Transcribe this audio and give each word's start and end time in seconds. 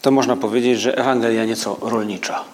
to 0.00 0.10
można 0.10 0.36
powiedzieć, 0.36 0.80
że 0.80 0.98
Ewangelia 0.98 1.44
nieco 1.44 1.76
rolnicza. 1.80 2.44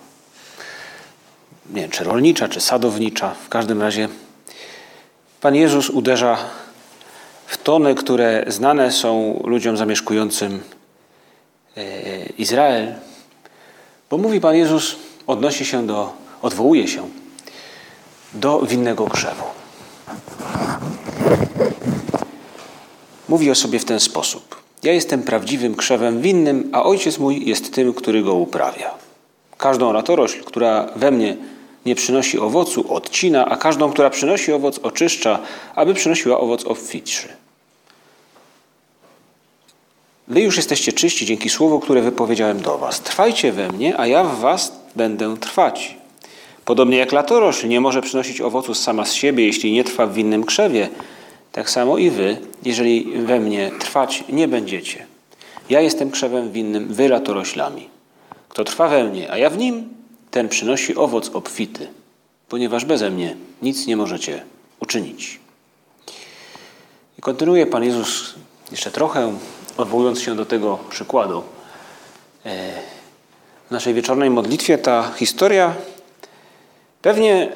Nie 1.71 1.81
wiem, 1.83 1.91
czy 1.91 2.05
rolnicza, 2.05 2.49
czy 2.49 2.61
sadownicza. 2.61 3.35
W 3.45 3.49
każdym 3.49 3.83
razie 3.83 4.09
Pan 5.41 5.55
Jezus 5.55 5.91
uderza 5.91 6.39
w 7.47 7.59
tony, 7.59 7.95
które 7.95 8.45
znane 8.49 8.93
są 8.93 9.43
ludziom 9.45 9.77
zamieszkującym 9.77 10.63
e, 11.77 11.83
Izrael, 12.27 12.95
bo 14.11 14.19
mówi 14.19 14.41
Pan 14.41 14.57
Jezus, 14.57 14.97
odnosi 15.27 15.67
się 15.67 15.87
do, 15.87 16.13
odwołuje 16.43 16.89
się 16.89 17.09
do 18.35 18.61
winnego 18.61 19.07
krzewu. 19.07 19.45
Mówi 23.29 23.51
o 23.51 23.55
sobie 23.55 23.79
w 23.79 23.85
ten 23.85 24.01
sposób. 24.01 24.64
Ja 24.85 24.93
jestem 24.93 25.23
prawdziwym 25.23 25.75
krzewem 25.75 26.21
winnym, 26.21 26.71
a 26.73 26.83
ojciec 26.83 27.19
mój 27.19 27.47
jest 27.47 27.75
tym, 27.75 27.95
który 27.95 28.23
go 28.23 28.35
uprawia. 28.35 28.91
Każdą 29.59 29.93
latorośl, 29.93 30.45
która 30.45 30.89
we 30.97 31.11
mnie 31.11 31.37
nie 31.87 31.95
przynosi 31.95 32.39
owocu, 32.39 32.95
odcina, 32.95 33.47
a 33.47 33.57
każdą, 33.57 33.93
która 33.93 34.11
przynosi 34.11 34.53
owoc, 34.53 34.79
oczyszcza, 34.83 35.39
aby 35.75 35.95
przynosiła 35.95 36.41
owoc 36.41 36.65
obfitszy. 36.65 37.29
Wy 40.29 40.41
już 40.41 40.57
jesteście 40.57 40.93
czyści 40.93 41.27
dzięki 41.27 41.51
słowu, 41.51 41.81
które 41.81 42.03
wypowiedziałem 42.03 42.61
do 42.61 42.79
was. 42.79 43.01
Trwajcie 43.01 43.53
we 43.53 43.69
mnie, 43.69 44.01
a 44.01 44.07
ja 44.07 44.25
w 44.25 44.41
was 44.41 44.73
będę 44.97 45.37
trwać. 45.37 45.97
Podobnie 46.65 46.97
jak 46.97 47.13
latorośl 47.13 47.69
nie 47.69 47.81
może 47.81 48.03
przynosić 48.03 48.41
owocu 48.41 48.75
sama 48.75 49.05
z 49.05 49.13
siebie, 49.13 49.47
jeśli 49.47 49.73
nie 49.73 49.85
trwa 49.85 50.07
w 50.07 50.15
winnym 50.15 50.45
krzewie, 50.45 50.89
tak 51.55 51.71
samo 51.71 51.99
i 51.99 52.11
wy, 52.11 52.37
jeżeli 52.63 53.13
we 53.13 53.41
mnie 53.41 53.71
trwać 53.81 54.25
nie 54.29 54.49
będziecie. 54.49 55.07
Ja 55.71 55.81
jestem 55.81 56.11
krzewem 56.11 56.53
winnym, 56.53 56.95
wy 56.95 57.09
latoroślami. 57.09 57.89
Kto 58.49 58.65
trwa 58.65 58.89
we 58.89 59.05
mnie, 59.05 59.31
a 59.31 59.39
ja 59.39 59.51
w 59.51 59.59
nim, 59.59 59.89
ten 60.31 60.49
przynosi 60.49 60.97
owoc 60.97 61.31
obfity, 61.35 61.89
ponieważ 62.49 62.85
beze 62.85 63.11
mnie 63.11 63.37
nic 63.63 63.87
nie 63.87 63.97
możecie 63.97 64.45
uczynić. 64.81 65.41
I 67.19 67.23
kontynuuje 67.23 67.67
Pan 67.67 67.85
Jezus 67.85 68.35
jeszcze 68.71 68.91
trochę, 68.91 69.39
odwołując 69.77 70.21
się 70.21 70.37
do 70.37 70.47
tego 70.47 70.79
przykładu. 70.91 71.43
E, 72.47 72.73
w 73.69 73.71
naszej 73.71 73.95
wieczornej 73.95 74.31
modlitwie 74.31 74.79
ta 74.79 75.13
historia 75.17 75.75
pewnie 77.03 77.53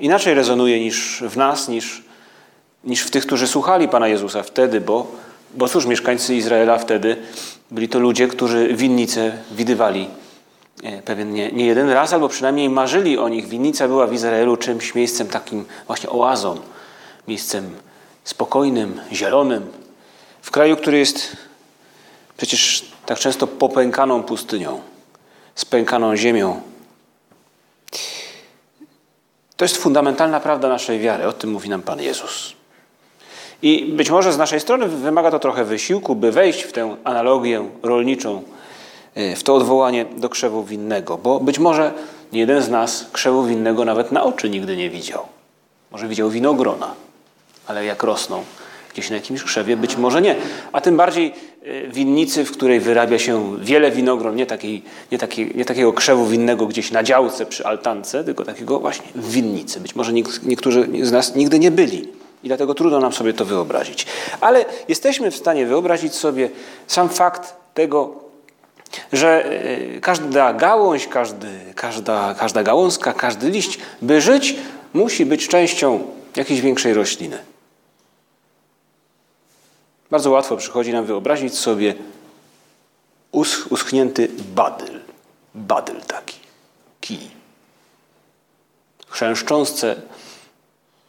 inaczej 0.00 0.34
rezonuje 0.34 0.80
niż 0.80 1.22
w 1.28 1.36
nas, 1.36 1.68
niż 1.68 2.09
niż 2.84 3.02
w 3.02 3.10
tych, 3.10 3.26
którzy 3.26 3.46
słuchali 3.46 3.88
Pana 3.88 4.08
Jezusa 4.08 4.42
wtedy, 4.42 4.80
bo, 4.80 5.06
bo 5.54 5.68
cóż, 5.68 5.86
mieszkańcy 5.86 6.34
Izraela 6.34 6.78
wtedy 6.78 7.16
byli 7.70 7.88
to 7.88 7.98
ludzie, 7.98 8.28
którzy 8.28 8.74
winnice 8.74 9.38
widywali 9.50 10.08
e, 10.82 11.02
pewien 11.02 11.32
nie, 11.32 11.52
nie 11.52 11.66
jeden 11.66 11.90
raz, 11.90 12.12
albo 12.12 12.28
przynajmniej 12.28 12.68
marzyli 12.70 13.18
o 13.18 13.28
nich. 13.28 13.48
Winnica 13.48 13.88
była 13.88 14.06
w 14.06 14.12
Izraelu 14.12 14.56
czymś, 14.56 14.94
miejscem 14.94 15.28
takim 15.28 15.64
właśnie 15.86 16.10
oazą, 16.10 16.60
miejscem 17.28 17.76
spokojnym, 18.24 19.00
zielonym, 19.12 19.66
w 20.42 20.50
kraju, 20.50 20.76
który 20.76 20.98
jest 20.98 21.36
przecież 22.36 22.84
tak 23.06 23.18
często 23.18 23.46
popękaną 23.46 24.22
pustynią, 24.22 24.80
spękaną 25.54 26.16
ziemią. 26.16 26.62
To 29.56 29.64
jest 29.64 29.76
fundamentalna 29.76 30.40
prawda 30.40 30.68
naszej 30.68 30.98
wiary, 30.98 31.26
o 31.26 31.32
tym 31.32 31.50
mówi 31.50 31.68
nam 31.68 31.82
Pan 31.82 32.00
Jezus. 32.00 32.59
I 33.62 33.84
być 33.84 34.10
może 34.10 34.32
z 34.32 34.38
naszej 34.38 34.60
strony 34.60 34.88
wymaga 34.88 35.30
to 35.30 35.38
trochę 35.38 35.64
wysiłku, 35.64 36.14
by 36.14 36.32
wejść 36.32 36.62
w 36.62 36.72
tę 36.72 36.96
analogię 37.04 37.68
rolniczą, 37.82 38.42
e, 39.14 39.36
w 39.36 39.42
to 39.42 39.54
odwołanie 39.54 40.04
do 40.16 40.28
krzewu 40.28 40.64
winnego, 40.64 41.18
bo 41.18 41.40
być 41.40 41.58
może 41.58 41.92
nie 42.32 42.40
jeden 42.40 42.62
z 42.62 42.68
nas 42.68 43.06
krzewu 43.12 43.44
winnego 43.44 43.84
nawet 43.84 44.12
na 44.12 44.24
oczy 44.24 44.50
nigdy 44.50 44.76
nie 44.76 44.90
widział. 44.90 45.22
Może 45.90 46.08
widział 46.08 46.30
winogrona, 46.30 46.94
ale 47.66 47.84
jak 47.84 48.02
rosną 48.02 48.44
gdzieś 48.92 49.10
na 49.10 49.16
jakimś 49.16 49.42
krzewie, 49.42 49.76
być 49.76 49.96
może 49.96 50.22
nie. 50.22 50.36
A 50.72 50.80
tym 50.80 50.96
bardziej 50.96 51.32
e, 51.62 51.88
winnicy, 51.88 52.44
w 52.44 52.52
której 52.52 52.80
wyrabia 52.80 53.18
się 53.18 53.58
wiele 53.58 53.90
winogron, 53.90 54.36
nie, 54.36 54.46
nie, 55.12 55.18
nie 55.54 55.64
takiego 55.64 55.92
krzewu 55.92 56.26
winnego 56.26 56.66
gdzieś 56.66 56.90
na 56.90 57.02
działce 57.02 57.46
przy 57.46 57.66
altance, 57.66 58.24
tylko 58.24 58.44
takiego 58.44 58.80
właśnie 58.80 59.06
winnicy. 59.14 59.80
Być 59.80 59.94
może 59.94 60.12
niektórzy 60.42 60.88
z 61.02 61.12
nas 61.12 61.34
nigdy 61.34 61.58
nie 61.58 61.70
byli. 61.70 62.19
I 62.42 62.48
dlatego 62.48 62.74
trudno 62.74 63.00
nam 63.00 63.12
sobie 63.12 63.32
to 63.32 63.44
wyobrazić. 63.44 64.06
Ale 64.40 64.64
jesteśmy 64.88 65.30
w 65.30 65.36
stanie 65.36 65.66
wyobrazić 65.66 66.14
sobie 66.14 66.50
sam 66.86 67.08
fakt 67.08 67.54
tego, 67.74 68.14
że 69.12 69.44
e, 69.44 70.00
każda 70.00 70.52
gałąź, 70.52 71.08
każdy, 71.08 71.48
każda, 71.74 72.34
każda 72.34 72.62
gałązka, 72.62 73.12
każdy 73.12 73.50
liść, 73.50 73.78
by 74.02 74.20
żyć, 74.20 74.56
musi 74.92 75.26
być 75.26 75.48
częścią 75.48 76.02
jakiejś 76.36 76.60
większej 76.60 76.94
rośliny. 76.94 77.38
Bardzo 80.10 80.30
łatwo 80.30 80.56
przychodzi 80.56 80.92
nam 80.92 81.04
wyobrazić 81.04 81.58
sobie 81.58 81.94
usch, 83.32 83.72
uschnięty 83.72 84.28
badyl. 84.54 85.00
Badyl 85.54 86.00
taki. 86.00 86.38
Kij. 87.00 87.30
Chrzęszczące 89.08 89.96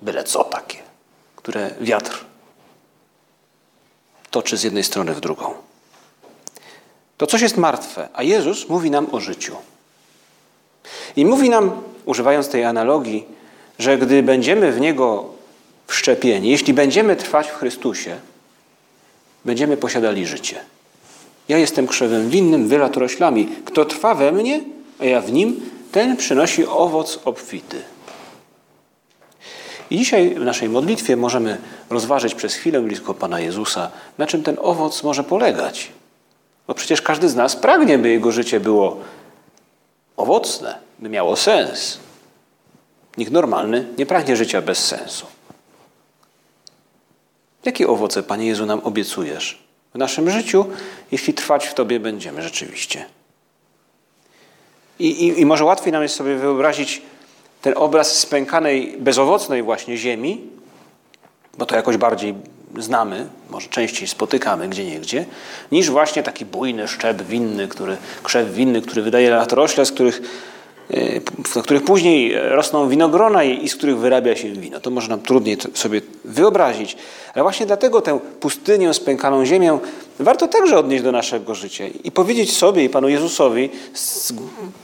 byle 0.02 0.24
co 0.24 0.44
takie 0.44 0.91
które 1.42 1.72
wiatr 1.82 2.26
toczy 4.32 4.58
z 4.58 4.64
jednej 4.64 4.84
strony 4.84 5.14
w 5.14 5.20
drugą. 5.20 5.54
To 7.18 7.28
coś 7.28 7.42
jest 7.42 7.58
martwe, 7.58 8.10
a 8.14 8.24
Jezus 8.24 8.70
mówi 8.70 8.92
nam 8.92 9.08
o 9.12 9.20
życiu. 9.20 9.56
I 11.16 11.26
mówi 11.26 11.50
nam, 11.50 11.72
używając 12.06 12.50
tej 12.50 12.64
analogii, 12.64 13.26
że 13.80 13.98
gdy 13.98 14.24
będziemy 14.24 14.72
w 14.72 14.80
Niego 14.80 15.26
wszczepieni, 15.88 16.50
jeśli 16.50 16.74
będziemy 16.74 17.16
trwać 17.16 17.48
w 17.48 17.56
Chrystusie, 17.56 18.18
będziemy 19.46 19.78
posiadali 19.78 20.26
życie. 20.26 20.60
Ja 21.50 21.58
jestem 21.58 21.88
krzewem 21.88 22.30
winnym, 22.30 22.68
wy 22.68 22.78
latoroślami. 22.78 23.50
Kto 23.66 23.86
trwa 23.86 24.16
we 24.16 24.32
mnie, 24.32 24.62
a 25.00 25.06
ja 25.06 25.22
w 25.22 25.32
nim, 25.32 25.70
ten 25.92 26.18
przynosi 26.18 26.66
owoc 26.66 27.20
obfity. 27.26 27.82
I 29.92 29.98
dzisiaj 29.98 30.36
w 30.36 30.44
naszej 30.44 30.70
modlitwie 30.70 31.16
możemy 31.16 31.58
rozważyć 31.90 32.36
przez 32.36 32.56
chwilę 32.56 32.82
blisko 32.82 33.14
Pana 33.14 33.40
Jezusa, 33.40 33.92
na 34.18 34.28
czym 34.28 34.44
ten 34.44 34.58
owoc 34.62 35.04
może 35.04 35.24
polegać. 35.24 35.92
Bo 36.68 36.74
przecież 36.74 37.02
każdy 37.02 37.30
z 37.30 37.36
nas 37.36 37.56
pragnie, 37.56 37.98
by 37.98 38.10
jego 38.10 38.32
życie 38.32 38.60
było 38.60 38.98
owocne, 40.18 40.76
by 41.00 41.10
miało 41.10 41.36
sens. 41.36 41.98
Nikt 43.18 43.32
normalny 43.32 43.88
nie 43.98 44.06
pragnie 44.06 44.36
życia 44.36 44.62
bez 44.62 44.86
sensu. 44.86 45.26
Jakie 47.66 47.88
owoce, 47.88 48.24
Panie 48.24 48.48
Jezu, 48.48 48.66
nam 48.66 48.80
obiecujesz 48.84 49.64
w 49.94 49.98
naszym 49.98 50.30
życiu, 50.30 50.66
jeśli 51.12 51.34
trwać 51.34 51.68
w 51.68 51.74
Tobie 51.74 52.00
będziemy 52.00 52.42
rzeczywiście? 52.42 53.06
I, 55.00 55.28
i, 55.28 55.42
I 55.42 55.46
może 55.46 55.66
łatwiej 55.66 55.94
nam 55.94 56.04
jest 56.04 56.16
sobie 56.16 56.36
wyobrazić 56.36 57.02
ten 57.62 57.74
obraz 57.78 58.20
spękanej, 58.20 58.96
bezowocnej 59.00 59.64
właśnie 59.64 59.98
ziemi, 59.98 60.42
bo 61.58 61.66
to 61.66 61.76
jakoś 61.76 61.98
bardziej 61.98 62.36
znamy, 62.78 63.28
może 63.50 63.68
częściej 63.68 64.08
spotykamy 64.08 64.70
gdzie 64.70 64.86
niegdzie, 64.86 65.26
niż 65.72 65.90
właśnie 65.90 66.24
taki 66.24 66.46
bujny 66.46 66.88
szczep 66.88 67.22
winny, 67.22 67.68
który, 67.68 67.98
krzew 68.24 68.54
winny, 68.54 68.82
który 68.82 69.02
wydaje 69.02 69.30
latorośle, 69.30 69.86
z 69.86 69.92
których, 69.92 70.22
w 71.48 71.58
e, 71.58 71.62
których 71.62 71.84
później 71.84 72.34
rosną 72.50 72.90
winogrona 72.90 73.44
i 73.44 73.70
z 73.70 73.76
których 73.76 73.98
wyrabia 73.98 74.36
się 74.36 74.50
wino. 74.50 74.80
To 74.80 74.90
może 74.90 75.10
nam 75.10 75.22
trudniej 75.22 75.58
sobie 75.74 76.02
wyobrazić. 76.26 76.98
Ale 77.34 77.44
właśnie 77.44 77.66
dlatego 77.66 78.02
tę 78.02 78.20
pustynię, 78.40 78.94
spękaną 78.94 79.46
ziemię 79.46 79.80
warto 80.20 80.48
także 80.48 80.80
odnieść 80.80 81.04
do 81.04 81.12
naszego 81.12 81.56
życia 81.56 81.84
i 82.04 82.12
powiedzieć 82.12 82.58
sobie 82.58 82.84
i 82.84 82.90
Panu 82.90 83.10
Jezusowi 83.10 83.70
z 83.94 84.34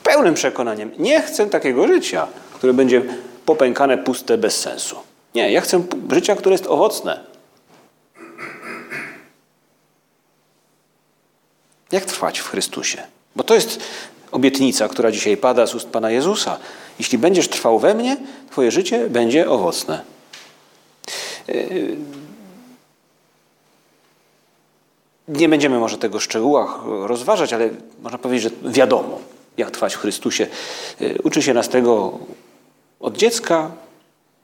pełnym 0.04 0.34
przekonaniem, 0.34 0.92
nie 1.00 1.22
chcę 1.22 1.46
takiego 1.46 1.88
życia 1.88 2.28
które 2.58 2.74
będzie 2.74 3.02
popękane, 3.46 3.98
puste, 3.98 4.38
bez 4.38 4.60
sensu. 4.60 4.96
Nie, 5.36 5.52
ja 5.52 5.62
chcę 5.62 5.84
życia, 6.12 6.36
które 6.36 6.54
jest 6.54 6.68
owocne. 6.68 7.24
Jak 11.92 12.06
trwać 12.06 12.40
w 12.40 12.48
Chrystusie? 12.48 13.04
Bo 13.36 13.44
to 13.44 13.54
jest 13.56 13.80
obietnica, 14.32 14.88
która 14.88 15.12
dzisiaj 15.12 15.38
pada 15.38 15.68
z 15.68 15.76
ust 15.76 15.88
Pana 15.88 16.12
Jezusa. 16.12 16.58
Jeśli 17.00 17.18
będziesz 17.18 17.50
trwał 17.50 17.80
we 17.80 17.94
mnie, 17.94 18.18
Twoje 18.52 18.72
życie 18.72 19.10
będzie 19.10 19.50
owocne. 19.50 20.02
Nie 25.28 25.50
będziemy 25.50 25.80
może 25.80 25.98
tego 25.98 26.20
w 26.20 26.24
szczegółach 26.24 26.80
rozważać, 26.86 27.54
ale 27.54 27.70
można 28.02 28.18
powiedzieć, 28.18 28.44
że 28.44 28.72
wiadomo, 28.72 29.20
jak 29.58 29.72
trwać 29.72 29.96
w 29.96 30.00
Chrystusie. 30.00 30.48
Uczy 31.24 31.42
się 31.42 31.54
nas 31.54 31.70
tego 31.70 32.20
od 33.00 33.18
dziecka. 33.18 33.72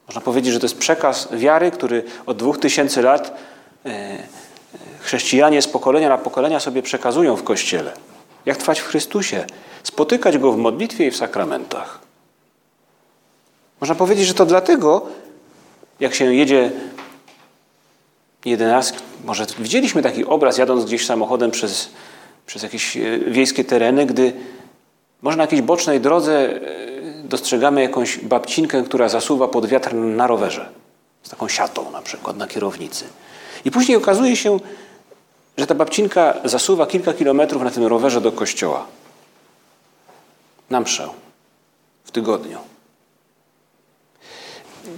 Można 0.08 0.22
powiedzieć, 0.22 0.54
że 0.54 0.60
to 0.60 0.66
jest 0.66 0.78
przekaz 0.78 1.28
wiary, 1.32 1.72
który 1.72 2.04
od 2.26 2.38
dwóch 2.38 2.60
tysięcy 2.60 3.02
lat 3.02 3.38
e, 3.86 4.18
chrześcijanie 5.00 5.62
z 5.62 5.68
pokolenia 5.68 6.10
na 6.10 6.18
pokolenia 6.18 6.60
sobie 6.60 6.82
przekazują 6.82 7.36
w 7.36 7.44
Kościele. 7.44 7.94
Jak 8.46 8.58
trwać 8.58 8.80
w 8.80 8.86
Chrystusie, 8.86 9.46
spotykać 9.84 10.38
Go 10.38 10.52
w 10.52 10.58
modlitwie 10.58 11.08
i 11.08 11.12
w 11.12 11.18
sakramentach. 11.18 12.00
Można 13.82 13.96
powiedzieć, 13.96 14.28
że 14.28 14.34
to 14.34 14.46
dlatego, 14.46 15.06
jak 16.00 16.16
się 16.16 16.34
jedzie 16.34 16.72
jeden 18.46 18.70
raz, 18.70 18.94
może 19.26 19.46
widzieliśmy 19.60 20.02
taki 20.02 20.26
obraz, 20.26 20.58
jadąc 20.58 20.86
gdzieś 20.86 21.06
samochodem 21.06 21.52
przez, 21.52 21.90
przez 22.46 22.64
jakieś 22.64 22.98
e, 22.98 23.20
wiejskie 23.28 23.64
tereny, 23.64 24.06
gdy 24.06 24.34
może 25.22 25.38
na 25.38 25.44
jakiejś 25.44 25.62
bocznej 25.62 26.02
drodze 26.02 26.50
e, 26.50 26.93
dostrzegamy 27.34 27.82
jakąś 27.82 28.18
babcinkę, 28.18 28.84
która 28.84 29.10
zasuwa 29.10 29.48
pod 29.48 29.66
wiatr 29.66 29.94
na 29.94 30.28
rowerze. 30.28 30.70
Z 31.24 31.30
taką 31.30 31.48
siatą 31.48 31.92
na 31.92 32.02
przykład 32.02 32.38
na 32.38 32.48
kierownicy. 32.48 33.06
I 33.66 33.72
później 33.72 33.98
okazuje 33.98 34.36
się, 34.36 34.60
że 35.58 35.68
ta 35.68 35.76
babcinka 35.76 36.34
zasuwa 36.46 36.86
kilka 36.86 37.14
kilometrów 37.14 37.64
na 37.64 37.72
tym 37.72 37.86
rowerze 37.86 38.22
do 38.22 38.32
kościoła. 38.32 38.86
Na 40.70 40.80
mszę. 40.80 41.10
W 42.04 42.12
tygodniu. 42.12 42.58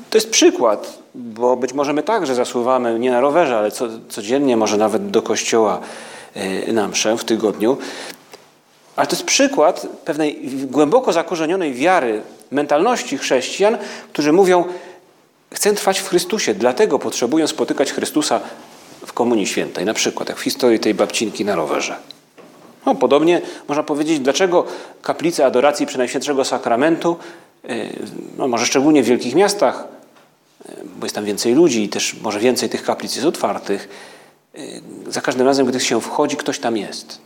To 0.10 0.18
jest 0.18 0.30
przykład, 0.30 1.00
bo 1.16 1.56
być 1.56 1.74
może 1.74 1.94
my 1.94 2.04
także 2.04 2.36
zasuwamy 2.36 3.00
nie 3.00 3.12
na 3.12 3.22
rowerze, 3.22 3.58
ale 3.58 3.72
co, 3.72 3.88
codziennie, 4.10 4.58
może 4.58 4.78
nawet 4.78 5.10
do 5.12 5.22
kościoła 5.22 5.80
e, 6.34 6.74
na 6.74 6.88
mszę 6.88 7.18
w 7.18 7.24
tygodniu. 7.24 7.78
Ale 8.96 9.08
to 9.08 9.16
jest 9.16 9.26
przykład 9.26 9.88
pewnej 10.06 10.50
głęboko 10.68 11.14
zakorzenionej 11.14 11.74
wiary, 11.74 12.22
mentalności 12.52 13.18
chrześcijan, 13.18 13.78
którzy 14.14 14.32
mówią: 14.34 14.66
Chcę 15.54 15.74
trwać 15.74 16.00
w 16.00 16.08
Chrystusie, 16.08 16.54
dlatego 16.54 17.00
potrzebuję 17.00 17.48
spotykać 17.48 17.94
Chrystusa 17.94 18.40
w 19.06 19.14
Komunii 19.14 19.48
Świętej, 19.48 19.86
na 19.86 19.94
przykład 19.94 20.30
jak 20.30 20.38
w 20.38 20.42
historii 20.42 20.80
tej 20.80 20.94
babcinki 20.94 21.46
na 21.46 21.56
rowerze. 21.56 21.96
No, 22.86 22.96
podobnie 22.96 23.42
można 23.68 23.84
powiedzieć, 23.84 24.20
dlaczego 24.20 24.66
kaplice 25.02 25.46
adoracji 25.46 25.86
Przenajświętszego 25.86 26.46
Sakramentu, 26.46 27.18
y, 27.70 27.90
no, 28.38 28.48
może 28.48 28.66
szczególnie 28.66 29.04
w 29.04 29.06
wielkich 29.06 29.36
miastach, 29.36 29.88
y, 30.70 30.74
bo 31.00 31.06
jest 31.06 31.16
tam 31.16 31.26
więcej 31.26 31.54
ludzi 31.54 31.84
i 31.84 31.90
też 31.90 32.16
może 32.22 32.40
więcej 32.40 32.70
tych 32.70 32.84
kaplic 32.84 33.16
jest 33.16 33.28
otwartych, 33.28 33.90
y, 34.56 34.82
za 35.08 35.22
każdym 35.22 35.48
razem, 35.48 35.66
gdy 35.66 35.80
się 35.80 36.02
wchodzi, 36.02 36.38
ktoś 36.38 36.60
tam 36.60 36.78
jest. 36.78 37.22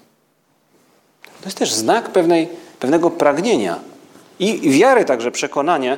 To 1.41 1.45
jest 1.45 1.57
też 1.57 1.73
znak 1.73 2.09
pewnej, 2.09 2.49
pewnego 2.79 3.11
pragnienia 3.11 3.79
i 4.39 4.71
wiary, 4.71 5.05
także 5.05 5.31
przekonania, 5.31 5.97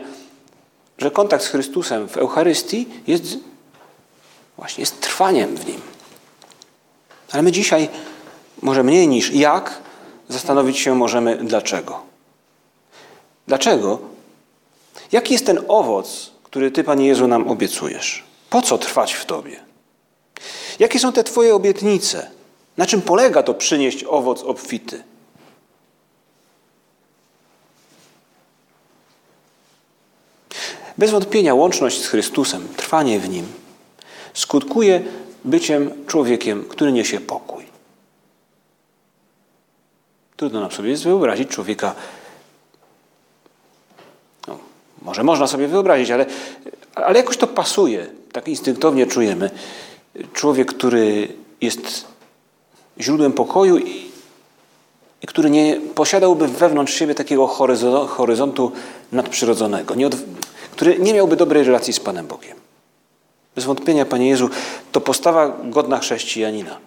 że 0.98 1.12
kontakt 1.12 1.44
z 1.44 1.48
Chrystusem 1.48 2.08
w 2.08 2.18
Eucharystii 2.18 2.90
jest 3.08 3.38
właśnie 4.58 4.82
jest 4.82 5.02
trwaniem 5.02 5.58
w 5.58 5.68
nim. 5.68 5.82
Ale 7.32 7.44
my 7.44 7.52
dzisiaj 7.52 7.90
może 8.62 8.84
mniej 8.84 9.08
niż 9.08 9.32
jak 9.34 9.82
zastanowić 10.30 10.80
się 10.80 10.96
możemy 10.96 11.36
dlaczego. 11.36 12.02
Dlaczego? 13.48 14.00
Jaki 15.12 15.34
jest 15.34 15.46
ten 15.46 15.60
owoc, 15.68 16.32
który 16.44 16.72
Ty, 16.72 16.84
Panie 16.84 17.08
Jezu, 17.08 17.28
nam 17.28 17.48
obiecujesz? 17.48 18.24
Po 18.50 18.62
co 18.62 18.78
trwać 18.78 19.14
w 19.14 19.26
Tobie? 19.26 19.60
Jakie 20.80 21.00
są 21.00 21.12
te 21.14 21.24
Twoje 21.24 21.56
obietnice? 21.56 22.32
Na 22.78 22.86
czym 22.86 23.02
polega 23.02 23.44
to 23.44 23.54
przynieść 23.54 24.04
owoc 24.04 24.44
obfity? 24.44 25.04
Bez 30.98 31.12
wątpienia 31.12 31.54
łączność 31.54 32.02
z 32.02 32.08
Chrystusem, 32.08 32.68
trwanie 32.78 33.20
w 33.20 33.30
Nim, 33.30 33.46
skutkuje 34.34 35.02
byciem 35.46 35.92
człowiekiem, 36.08 36.66
który 36.70 36.92
niesie 36.92 37.20
pokój. 37.20 37.66
Trudno 40.38 40.60
nam 40.60 40.72
sobie 40.72 40.96
wyobrazić 40.96 41.50
człowieka, 41.50 41.96
no, 44.48 44.60
może 45.02 45.24
można 45.24 45.48
sobie 45.48 45.68
wyobrazić, 45.68 46.12
ale, 46.12 46.26
ale 46.96 47.18
jakoś 47.18 47.38
to 47.38 47.48
pasuje, 47.48 48.08
tak 48.32 48.48
instynktownie 48.48 49.08
czujemy. 49.08 49.50
Człowiek, 50.34 50.74
który 50.74 51.28
jest 51.62 52.06
źródłem 53.00 53.34
pokoju 53.34 53.78
i, 53.78 54.12
i 55.22 55.28
który 55.28 55.50
nie 55.50 55.82
posiadałby 55.96 56.48
wewnątrz 56.48 56.94
siebie 56.94 57.16
takiego 57.16 57.48
horyzontu 58.08 58.72
nadprzyrodzonego, 59.12 59.96
nie 59.96 60.08
od, 60.08 60.16
który 60.72 61.00
nie 61.00 61.14
miałby 61.14 61.36
dobrej 61.36 61.64
relacji 61.64 61.94
z 61.94 62.00
Panem 62.00 62.28
Bogiem. 62.28 62.58
Bez 63.56 63.66
wątpienia, 63.66 64.06
Panie 64.06 64.30
Jezu, 64.30 64.50
to 64.92 65.02
postawa 65.02 65.58
godna 65.64 66.00
chrześcijanina. 66.00 66.78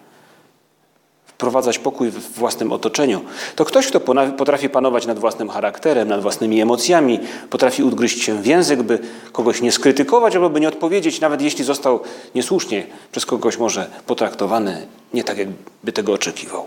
Wprowadzać 1.25 1.79
pokój 1.79 2.09
w 2.09 2.31
własnym 2.31 2.71
otoczeniu. 2.71 3.21
To 3.55 3.65
ktoś, 3.65 3.87
kto 3.87 3.99
potrafi 4.37 4.69
panować 4.69 5.05
nad 5.05 5.19
własnym 5.19 5.49
charakterem, 5.49 6.07
nad 6.07 6.21
własnymi 6.21 6.61
emocjami, 6.61 7.19
potrafi 7.49 7.83
udgryźć 7.83 8.23
się 8.23 8.41
w 8.41 8.45
język, 8.45 8.83
by 8.83 8.99
kogoś 9.31 9.61
nie 9.61 9.71
skrytykować 9.71 10.35
albo 10.35 10.49
by 10.49 10.59
nie 10.59 10.67
odpowiedzieć, 10.67 11.21
nawet 11.21 11.41
jeśli 11.41 11.63
został 11.63 11.99
niesłusznie 12.35 12.87
przez 13.11 13.25
kogoś 13.25 13.57
może 13.57 13.89
potraktowany 14.05 14.87
nie 15.13 15.23
tak, 15.23 15.37
jakby 15.37 15.91
tego 15.91 16.13
oczekiwał. 16.13 16.65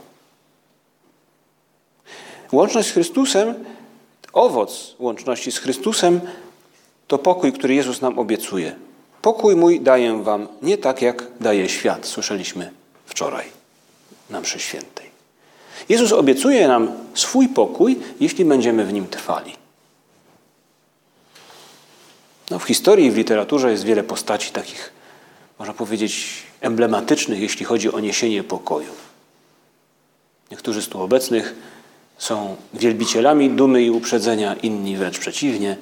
Łączność 2.52 2.88
z 2.88 2.92
Chrystusem, 2.92 3.54
owoc 4.32 4.94
łączności 4.98 5.52
z 5.52 5.58
Chrystusem 5.58 6.20
to 7.08 7.18
pokój, 7.18 7.52
który 7.52 7.74
Jezus 7.74 8.00
nam 8.00 8.18
obiecuje. 8.18 8.76
Pokój 9.22 9.56
mój 9.56 9.80
daję 9.80 10.22
wam, 10.22 10.48
nie 10.62 10.78
tak 10.78 11.02
jak 11.02 11.26
daje 11.40 11.68
świat, 11.68 12.06
słyszeliśmy 12.06 12.70
wczoraj 13.06 13.46
na 14.30 14.40
mszy 14.40 14.58
świętej. 14.58 15.08
Jezus 15.88 16.12
obiecuje 16.12 16.68
nam 16.68 16.92
swój 17.14 17.48
pokój, 17.48 17.98
jeśli 18.20 18.44
będziemy 18.44 18.84
w 18.84 18.92
nim 18.92 19.06
trwali. 19.06 19.52
No, 22.50 22.58
w 22.58 22.64
historii 22.64 23.06
i 23.06 23.10
w 23.10 23.16
literaturze 23.16 23.70
jest 23.70 23.84
wiele 23.84 24.02
postaci 24.02 24.52
takich, 24.52 24.92
można 25.58 25.74
powiedzieć, 25.74 26.42
emblematycznych, 26.60 27.40
jeśli 27.40 27.64
chodzi 27.64 27.92
o 27.92 28.00
niesienie 28.00 28.44
pokoju. 28.44 28.92
Niektórzy 30.50 30.82
z 30.82 30.88
tu 30.88 31.02
obecnych 31.02 31.54
są 32.18 32.56
wielbicielami 32.74 33.50
dumy 33.50 33.82
i 33.82 33.90
uprzedzenia, 33.90 34.54
inni 34.54 34.96
wręcz 34.96 35.18
przeciwnie. 35.18 35.76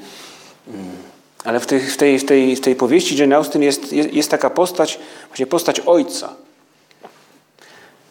Ale 1.47 1.61
w 1.61 1.67
tej, 1.67 1.81
w 1.81 1.97
tej, 1.97 2.19
w 2.19 2.25
tej, 2.25 2.57
w 2.57 2.61
tej 2.61 2.77
powieści 2.77 3.17
Jane 3.17 3.37
Austen 3.37 3.63
jest, 3.63 3.93
jest, 3.93 4.13
jest 4.13 4.31
taka 4.31 4.51
postać, 4.51 4.99
właśnie 5.29 5.47
postać 5.47 5.81
ojca, 5.81 6.33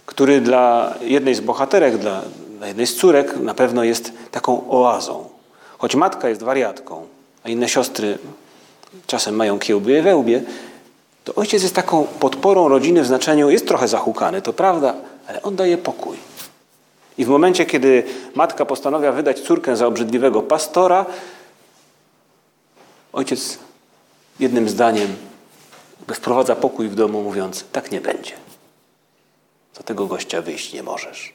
który 0.06 0.42
dla 0.42 0.94
jednej 1.02 1.36
z 1.36 1.40
bohaterek, 1.40 1.98
dla, 1.98 2.22
dla 2.58 2.68
jednej 2.68 2.88
z 2.88 2.96
córek 2.96 3.38
na 3.38 3.54
pewno 3.54 3.84
jest 3.84 4.12
taką 4.32 4.70
oazą. 4.70 5.30
Choć 5.78 5.96
matka 5.96 6.30
jest 6.30 6.44
wariatką, 6.44 7.08
a 7.44 7.50
inne 7.50 7.70
siostry 7.70 8.18
czasem 9.08 9.36
mają 9.36 9.60
kiełby 9.60 10.02
we 10.02 10.16
łbie, 10.16 10.44
to 11.24 11.36
ojciec 11.36 11.64
jest 11.64 11.76
taką 11.76 12.04
podporą 12.04 12.68
rodziny 12.68 13.02
w 13.02 13.08
znaczeniu, 13.08 13.50
jest 13.50 13.68
trochę 13.68 13.88
zahukany, 13.88 14.42
to 14.42 14.54
prawda, 14.54 14.94
ale 15.28 15.42
on 15.42 15.56
daje 15.56 15.78
pokój. 15.78 16.18
I 17.18 17.26
w 17.26 17.28
momencie, 17.28 17.66
kiedy 17.66 18.04
matka 18.36 18.66
postanawia 18.66 19.12
wydać 19.12 19.40
córkę 19.40 19.76
za 19.76 19.88
obrzydliwego 19.88 20.42
pastora, 20.42 21.06
Ojciec 23.16 23.60
jednym 24.40 24.70
zdaniem 24.70 25.16
wprowadza 26.14 26.56
pokój 26.56 26.90
w 26.90 26.96
domu, 26.96 27.24
mówiąc: 27.24 27.66
Tak 27.72 27.92
nie 27.92 28.02
będzie. 28.02 28.32
Do 29.78 29.84
tego 29.84 30.08
gościa 30.08 30.42
wyjść 30.42 30.74
nie 30.74 30.84
możesz. 30.84 31.34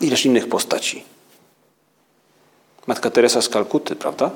Ileż 0.00 0.26
innych 0.26 0.48
postaci. 0.48 1.04
Matka 2.86 3.10
Teresa 3.10 3.42
z 3.42 3.48
Kalkuty, 3.48 3.96
prawda? 3.96 4.30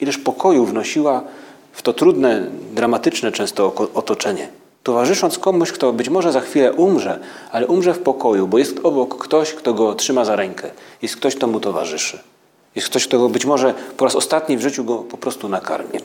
Ileż 0.00 0.18
pokoju 0.18 0.66
wnosiła 0.66 1.24
w 1.72 1.82
to 1.82 1.92
trudne, 1.92 2.50
dramatyczne 2.72 3.32
często 3.32 3.74
otoczenie. 3.94 4.48
Towarzysząc 4.82 5.38
komuś, 5.38 5.72
kto 5.72 5.92
być 5.92 6.08
może 6.08 6.32
za 6.32 6.40
chwilę 6.40 6.72
umrze, 6.72 7.20
ale 7.50 7.66
umrze 7.66 7.94
w 7.94 7.98
pokoju, 7.98 8.46
bo 8.46 8.58
jest 8.58 8.80
obok 8.82 9.24
ktoś, 9.24 9.54
kto 9.54 9.74
go 9.74 9.94
trzyma 9.94 10.24
za 10.24 10.36
rękę. 10.36 10.70
Jest 11.02 11.16
ktoś, 11.16 11.36
kto 11.36 11.46
mu 11.46 11.60
towarzyszy. 11.60 12.29
Jest 12.74 12.88
ktoś, 12.88 13.06
kto 13.06 13.28
być 13.28 13.44
może 13.44 13.74
po 13.96 14.04
raz 14.04 14.16
ostatni 14.16 14.56
w 14.56 14.60
życiu 14.60 14.84
go 14.84 14.98
po 14.98 15.16
prostu 15.16 15.48
nakarmi. 15.48 16.00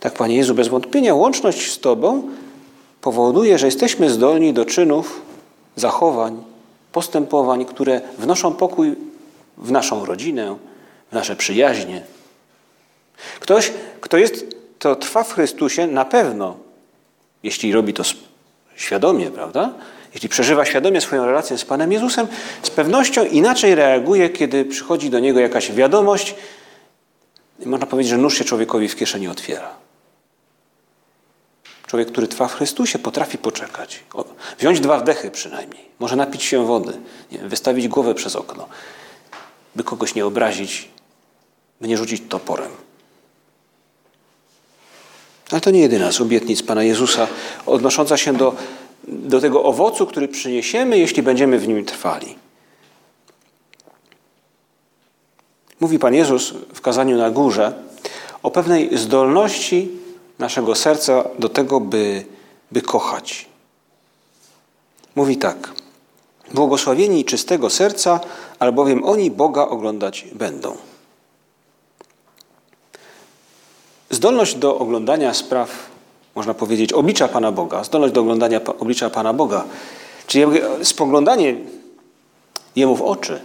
Tak, 0.00 0.14
Panie 0.14 0.36
Jezu, 0.36 0.54
bez 0.54 0.68
wątpienia 0.68 1.14
łączność 1.14 1.72
z 1.72 1.78
Tobą 1.78 2.28
powoduje, 3.00 3.58
że 3.58 3.66
jesteśmy 3.66 4.10
zdolni 4.10 4.52
do 4.52 4.64
czynów, 4.64 5.22
zachowań, 5.76 6.42
postępowań, 6.92 7.64
które 7.64 8.00
wnoszą 8.18 8.52
pokój 8.54 8.94
w 9.58 9.70
naszą 9.70 10.04
rodzinę, 10.04 10.56
w 11.10 11.14
nasze 11.14 11.36
przyjaźnie. 11.36 12.02
Ktoś, 13.40 13.72
kto 14.00 14.16
jest, 14.16 14.46
to 14.78 14.96
trwa 14.96 15.24
w 15.24 15.32
Chrystusie, 15.32 15.86
na 15.86 16.04
pewno, 16.04 16.56
jeśli 17.42 17.72
robi 17.72 17.94
to 17.94 18.02
świadomie, 18.76 19.30
prawda? 19.30 19.74
Jeśli 20.16 20.28
przeżywa 20.28 20.64
świadomie 20.64 21.00
swoją 21.00 21.26
relację 21.26 21.58
z 21.58 21.64
Panem 21.64 21.92
Jezusem, 21.92 22.26
z 22.62 22.70
pewnością 22.70 23.24
inaczej 23.24 23.74
reaguje, 23.74 24.30
kiedy 24.30 24.64
przychodzi 24.64 25.10
do 25.10 25.18
niego 25.18 25.40
jakaś 25.40 25.72
wiadomość. 25.72 26.34
Można 27.66 27.86
powiedzieć, 27.86 28.10
że 28.10 28.18
nóż 28.18 28.38
się 28.38 28.44
człowiekowi 28.44 28.88
w 28.88 28.96
kieszeni 28.96 29.28
otwiera. 29.28 29.70
Człowiek, 31.86 32.08
który 32.08 32.28
trwa 32.28 32.48
w 32.48 32.54
Chrystusie, 32.54 32.98
potrafi 32.98 33.38
poczekać. 33.38 34.04
Wziąć 34.58 34.80
dwa 34.80 34.98
wdechy 34.98 35.30
przynajmniej. 35.30 35.84
Może 35.98 36.16
napić 36.16 36.42
się 36.42 36.66
wody, 36.66 36.92
nie, 37.32 37.38
wystawić 37.38 37.88
głowę 37.88 38.14
przez 38.14 38.36
okno, 38.36 38.68
by 39.74 39.84
kogoś 39.84 40.14
nie 40.14 40.26
obrazić, 40.26 40.88
by 41.80 41.88
nie 41.88 41.96
rzucić 41.96 42.22
toporem. 42.28 42.70
Ale 45.50 45.60
to 45.60 45.70
nie 45.70 45.80
jedyna 45.80 46.12
z 46.12 46.20
obietnic 46.20 46.62
Pana 46.62 46.82
Jezusa 46.82 47.28
odnosząca 47.66 48.16
się 48.16 48.32
do, 48.32 48.56
do 49.08 49.40
tego 49.40 49.64
owocu, 49.64 50.06
który 50.06 50.28
przyniesiemy, 50.28 50.98
jeśli 50.98 51.22
będziemy 51.22 51.58
w 51.58 51.68
nim 51.68 51.84
trwali. 51.84 52.36
Mówi 55.80 55.98
Pan 55.98 56.14
Jezus 56.14 56.54
w 56.74 56.80
kazaniu 56.80 57.16
na 57.16 57.30
górze 57.30 57.72
o 58.42 58.50
pewnej 58.50 58.98
zdolności 58.98 59.90
naszego 60.38 60.74
serca 60.74 61.24
do 61.38 61.48
tego, 61.48 61.80
by, 61.80 62.24
by 62.72 62.82
kochać. 62.82 63.46
Mówi 65.14 65.36
tak. 65.36 65.72
Błogosławieni 66.54 67.24
czystego 67.24 67.70
serca, 67.70 68.20
albowiem 68.58 69.04
oni 69.04 69.30
Boga 69.30 69.62
oglądać 69.62 70.26
będą. 70.32 70.76
Zdolność 74.10 74.54
do 74.54 74.78
oglądania 74.78 75.34
spraw, 75.34 75.70
można 76.36 76.54
powiedzieć, 76.54 76.92
oblicza 76.92 77.28
Pana 77.28 77.52
Boga, 77.52 77.84
zdolność 77.84 78.14
do 78.14 78.20
oglądania 78.20 78.60
oblicza 78.78 79.10
Pana 79.10 79.32
Boga, 79.32 79.64
czyli 80.26 80.44
spoglądanie 80.82 81.56
Jemu 82.76 82.96
w 82.96 83.02
oczy, 83.02 83.40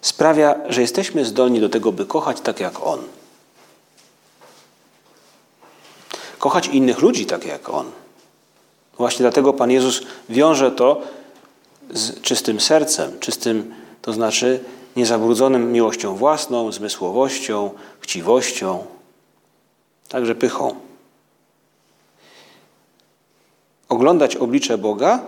sprawia, 0.00 0.54
że 0.68 0.80
jesteśmy 0.80 1.24
zdolni 1.24 1.60
do 1.60 1.68
tego, 1.68 1.92
by 1.92 2.06
kochać 2.06 2.40
tak 2.40 2.60
jak 2.60 2.86
On. 2.86 2.98
Kochać 6.38 6.66
innych 6.66 6.98
ludzi 6.98 7.26
tak 7.26 7.46
jak 7.46 7.68
On. 7.68 7.90
Właśnie 8.98 9.22
dlatego 9.22 9.52
Pan 9.52 9.70
Jezus 9.70 10.02
wiąże 10.28 10.70
to 10.70 11.02
z 11.90 12.20
czystym 12.20 12.60
sercem, 12.60 13.18
czystym, 13.20 13.74
to 14.02 14.12
znaczy 14.12 14.60
niezabłudzonym 14.96 15.72
miłością 15.72 16.16
własną, 16.16 16.72
zmysłowością, 16.72 17.70
chciwością, 18.00 18.86
także 20.06 20.34
pychą. 20.34 20.74
Oglądać 23.88 24.36
oblicze 24.36 24.78
Boga, 24.78 25.20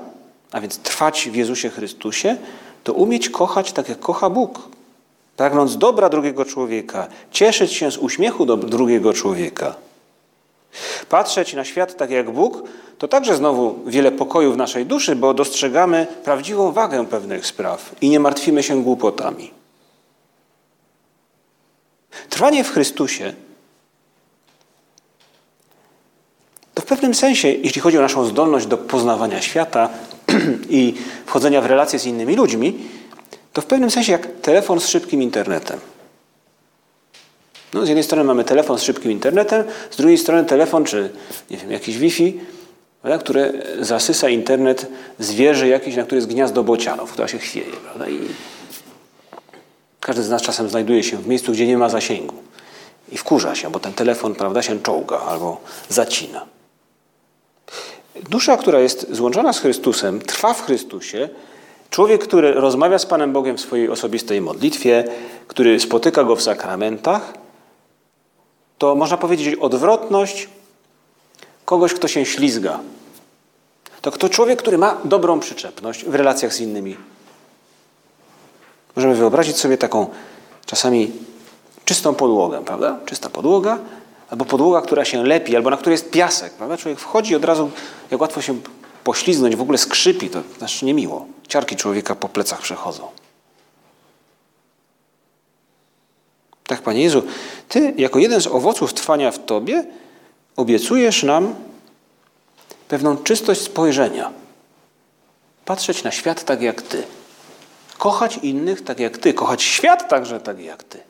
a 0.52 0.60
więc 0.60 0.78
trwać 0.78 1.28
w 1.30 1.34
Jezusie 1.34 1.70
Chrystusie, 1.70 2.36
to 2.84 2.92
umieć 2.92 3.30
kochać 3.30 3.72
tak, 3.72 3.88
jak 3.88 4.00
kocha 4.00 4.30
Bóg. 4.30 4.68
Pragnąc 5.36 5.78
dobra 5.78 6.08
drugiego 6.08 6.44
człowieka, 6.44 7.08
cieszyć 7.30 7.72
się 7.72 7.90
z 7.90 7.96
uśmiechu 7.96 8.56
drugiego 8.56 9.12
człowieka. 9.12 9.74
Patrzeć 11.08 11.54
na 11.54 11.64
świat 11.64 11.96
tak 11.96 12.10
jak 12.10 12.30
Bóg, 12.30 12.62
to 12.98 13.08
także 13.08 13.36
znowu 13.36 13.78
wiele 13.86 14.12
pokoju 14.12 14.52
w 14.52 14.56
naszej 14.56 14.86
duszy, 14.86 15.16
bo 15.16 15.34
dostrzegamy 15.34 16.06
prawdziwą 16.24 16.72
wagę 16.72 17.06
pewnych 17.06 17.46
spraw 17.46 17.94
i 18.00 18.08
nie 18.08 18.20
martwimy 18.20 18.62
się 18.62 18.82
głupotami. 18.82 19.50
Trwanie 22.30 22.64
w 22.64 22.70
Chrystusie 22.70 23.34
to 26.74 26.77
w 26.77 26.77
pewnym 26.88 27.14
sensie, 27.14 27.48
jeśli 27.48 27.80
chodzi 27.80 27.98
o 27.98 28.00
naszą 28.00 28.24
zdolność 28.24 28.66
do 28.66 28.78
poznawania 28.78 29.42
świata 29.42 29.88
i 30.70 30.94
wchodzenia 31.26 31.60
w 31.60 31.66
relacje 31.66 31.98
z 31.98 32.06
innymi 32.06 32.36
ludźmi, 32.36 32.78
to 33.52 33.60
w 33.62 33.66
pewnym 33.66 33.90
sensie 33.90 34.12
jak 34.12 34.26
telefon 34.42 34.80
z 34.80 34.88
szybkim 34.88 35.22
internetem. 35.22 35.80
No, 37.74 37.86
z 37.86 37.88
jednej 37.88 38.04
strony 38.04 38.24
mamy 38.24 38.44
telefon 38.44 38.78
z 38.78 38.82
szybkim 38.82 39.10
internetem, 39.10 39.64
z 39.90 39.96
drugiej 39.96 40.18
strony 40.18 40.44
telefon 40.44 40.84
czy 40.84 41.10
nie 41.50 41.56
wiem, 41.56 41.72
jakiś 41.72 41.98
Wi-Fi, 41.98 42.40
prawda, 43.02 43.18
które 43.18 43.52
zasysa 43.80 44.28
internet 44.28 44.86
z 45.18 45.32
wieży 45.32 45.68
jakiejś, 45.68 45.96
na 45.96 46.02
której 46.02 46.18
jest 46.18 46.28
gniazdo 46.28 46.64
bocianów, 46.64 47.12
która 47.12 47.28
się 47.28 47.38
chwieje. 47.38 47.72
Prawda? 47.84 48.08
I 48.08 48.18
każdy 50.00 50.22
z 50.22 50.30
nas 50.30 50.42
czasem 50.42 50.68
znajduje 50.68 51.02
się 51.02 51.16
w 51.16 51.26
miejscu, 51.26 51.52
gdzie 51.52 51.66
nie 51.66 51.78
ma 51.78 51.88
zasięgu 51.88 52.34
i 53.12 53.16
wkurza 53.16 53.54
się, 53.54 53.70
bo 53.70 53.80
ten 53.80 53.92
telefon 53.92 54.34
prawda, 54.34 54.62
się 54.62 54.82
czołga 54.82 55.20
albo 55.20 55.60
zacina. 55.88 56.57
Dusza, 58.30 58.56
która 58.56 58.80
jest 58.80 59.06
złączona 59.10 59.52
z 59.52 59.60
Chrystusem, 59.60 60.20
trwa 60.20 60.54
w 60.54 60.62
Chrystusie, 60.62 61.28
człowiek, 61.90 62.24
który 62.24 62.52
rozmawia 62.52 62.98
z 62.98 63.06
Panem 63.06 63.32
Bogiem 63.32 63.56
w 63.56 63.60
swojej 63.60 63.88
osobistej 63.90 64.40
modlitwie, 64.40 65.04
który 65.48 65.80
spotyka 65.80 66.24
Go 66.24 66.36
w 66.36 66.42
sakramentach, 66.42 67.34
to 68.78 68.94
można 68.94 69.16
powiedzieć 69.16 69.54
odwrotność 69.54 70.48
kogoś, 71.64 71.94
kto 71.94 72.08
się 72.08 72.26
ślizga. 72.26 72.80
To 74.02 74.10
kto 74.10 74.28
człowiek, 74.28 74.58
który 74.58 74.78
ma 74.78 74.96
dobrą 75.04 75.40
przyczepność 75.40 76.04
w 76.04 76.14
relacjach 76.14 76.54
z 76.54 76.60
innymi. 76.60 76.96
Możemy 78.96 79.14
wyobrazić 79.14 79.56
sobie 79.56 79.78
taką 79.78 80.06
czasami 80.66 81.12
czystą 81.84 82.14
podłogę, 82.14 82.64
prawda? 82.64 82.98
Czysta 83.06 83.30
podłoga, 83.30 83.78
albo 84.30 84.44
podłoga, 84.44 84.82
która 84.82 85.04
się 85.04 85.24
lepi, 85.24 85.56
albo 85.56 85.70
na 85.70 85.76
której 85.76 85.94
jest 85.94 86.10
piasek, 86.10 86.52
prawda? 86.52 86.76
Człowiek 86.76 87.00
wchodzi 87.00 87.34
od 87.34 87.44
razu, 87.44 87.70
jak 88.10 88.20
łatwo 88.20 88.42
się 88.42 88.60
pośliznąć, 89.04 89.56
w 89.56 89.60
ogóle 89.60 89.78
skrzypi, 89.78 90.30
to 90.30 90.42
znaczy 90.58 90.84
niemiło. 90.84 91.26
Ciarki 91.48 91.76
człowieka 91.76 92.14
po 92.14 92.28
plecach 92.28 92.60
przechodzą. 92.60 93.08
Tak, 96.66 96.82
Panie 96.82 97.02
Jezu, 97.02 97.22
Ty 97.68 97.94
jako 97.96 98.18
jeden 98.18 98.40
z 98.40 98.46
owoców 98.46 98.94
trwania 98.94 99.30
w 99.30 99.44
Tobie 99.44 99.84
obiecujesz 100.56 101.22
nam 101.22 101.54
pewną 102.88 103.16
czystość 103.16 103.60
spojrzenia. 103.60 104.32
Patrzeć 105.64 106.02
na 106.02 106.10
świat 106.10 106.44
tak 106.44 106.62
jak 106.62 106.82
Ty. 106.82 107.02
Kochać 107.98 108.38
innych 108.42 108.84
tak 108.84 109.00
jak 109.00 109.18
Ty. 109.18 109.34
Kochać 109.34 109.62
świat 109.62 110.08
także 110.08 110.40
tak 110.40 110.60
jak 110.60 110.82
Ty. 110.82 111.07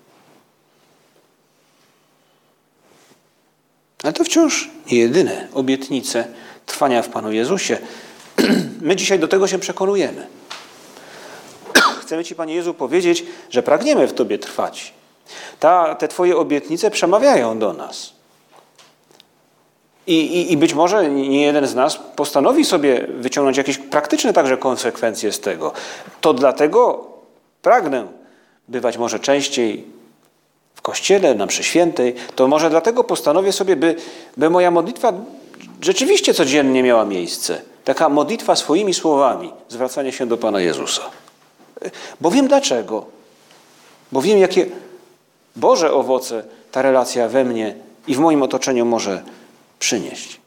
Ale 4.03 4.13
to 4.13 4.25
wciąż 4.25 4.71
nie 4.91 4.99
jedyne 4.99 5.49
obietnice 5.55 6.25
trwania 6.67 7.03
w 7.03 7.09
Panu 7.09 7.33
Jezusie. 7.33 7.79
My 8.81 8.97
dzisiaj 8.97 9.19
do 9.19 9.29
tego 9.29 9.47
się 9.47 9.59
przekonujemy. 9.59 10.27
Chcemy 12.03 12.25
Ci, 12.25 12.35
Panie 12.35 12.55
Jezu, 12.55 12.75
powiedzieć, 12.75 13.25
że 13.51 13.63
pragniemy 13.63 14.07
w 14.07 14.13
Tobie 14.13 14.39
trwać. 14.39 14.93
Ta, 15.61 15.95
te 15.95 16.09
Twoje 16.09 16.37
obietnice 16.37 16.91
przemawiają 16.91 17.59
do 17.59 17.73
nas. 17.73 18.13
I, 20.07 20.15
i, 20.15 20.53
I 20.53 20.57
być 20.57 20.75
może 20.75 21.11
nie 21.11 21.43
jeden 21.43 21.67
z 21.67 21.75
nas 21.75 21.99
postanowi 22.17 22.65
sobie 22.65 23.07
wyciągnąć 23.15 23.57
jakieś 23.57 23.79
praktyczne 23.79 24.33
także 24.33 24.57
konsekwencje 24.57 25.33
z 25.33 25.41
tego. 25.41 25.73
To 26.21 26.35
dlatego 26.35 27.07
pragnę 27.63 28.07
bywać 28.69 28.99
może 28.99 29.19
częściej 29.19 29.98
w 30.79 30.83
kościele, 30.83 31.35
na 31.35 31.47
mszy 31.47 31.65
świętej. 31.65 32.15
To 32.37 32.49
może 32.49 32.71
dlatego 32.71 33.05
postanowię 33.05 33.53
sobie, 33.53 33.77
by, 33.77 33.97
by 34.37 34.51
moja 34.51 34.71
modlitwa 34.71 35.13
rzeczywiście 35.83 36.35
codziennie 36.35 36.83
miała 36.83 37.05
miejsce. 37.05 37.61
Taka 37.85 38.09
modlitwa 38.09 38.57
swoimi 38.57 38.95
słowami, 38.95 39.53
zwracanie 39.69 40.13
się 40.13 40.27
do 40.27 40.37
Pana 40.37 40.61
Jezusa. 40.61 41.03
Bo 42.21 42.31
wiem 42.31 42.49
dlaczego. 42.49 43.07
Bo 44.13 44.23
wiem, 44.23 44.39
jakie 44.39 44.67
Boże 45.57 45.93
owoce 45.93 46.45
ta 46.73 46.83
relacja 46.83 47.29
we 47.29 47.45
mnie 47.45 47.75
i 48.07 48.15
w 48.15 48.19
moim 48.19 48.43
otoczeniu 48.43 48.85
może 48.85 49.23
przynieść. 49.79 50.41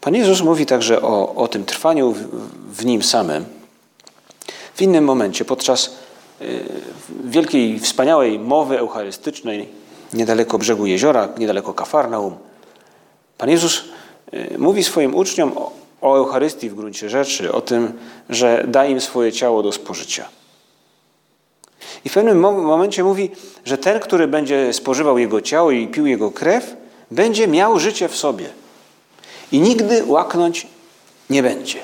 Pan 0.00 0.14
Jezus 0.14 0.40
mówi 0.40 0.66
także 0.66 1.02
o, 1.02 1.34
o 1.34 1.48
tym 1.48 1.64
trwaniu 1.64 2.12
w, 2.12 2.18
w 2.76 2.84
Nim 2.84 3.02
samym. 3.02 3.63
W 4.74 4.82
innym 4.82 5.04
momencie, 5.04 5.44
podczas 5.44 5.96
y, 6.40 6.64
wielkiej, 7.24 7.80
wspaniałej 7.80 8.38
mowy 8.38 8.78
eucharystycznej 8.78 9.68
niedaleko 10.12 10.58
brzegu 10.58 10.86
jeziora, 10.86 11.28
niedaleko 11.38 11.74
Kafarnaum, 11.74 12.36
Pan 13.38 13.50
Jezus 13.50 13.84
y, 14.34 14.58
mówi 14.58 14.84
swoim 14.84 15.14
uczniom 15.14 15.58
o, 15.58 15.72
o 16.00 16.16
Eucharystii 16.16 16.70
w 16.70 16.74
gruncie 16.74 17.10
rzeczy, 17.10 17.52
o 17.52 17.60
tym, 17.60 17.92
że 18.28 18.64
da 18.68 18.86
im 18.86 19.00
swoje 19.00 19.32
ciało 19.32 19.62
do 19.62 19.72
spożycia. 19.72 20.28
I 22.04 22.08
w 22.08 22.14
pewnym 22.14 22.40
momencie 22.40 23.04
mówi, 23.04 23.30
że 23.64 23.78
ten, 23.78 24.00
który 24.00 24.28
będzie 24.28 24.72
spożywał 24.72 25.18
jego 25.18 25.40
ciało 25.40 25.70
i 25.70 25.88
pił 25.88 26.06
jego 26.06 26.30
krew, 26.30 26.76
będzie 27.10 27.48
miał 27.48 27.78
życie 27.78 28.08
w 28.08 28.16
sobie. 28.16 28.48
I 29.52 29.60
nigdy 29.60 30.04
łaknąć 30.06 30.66
nie 31.30 31.42
będzie. 31.42 31.78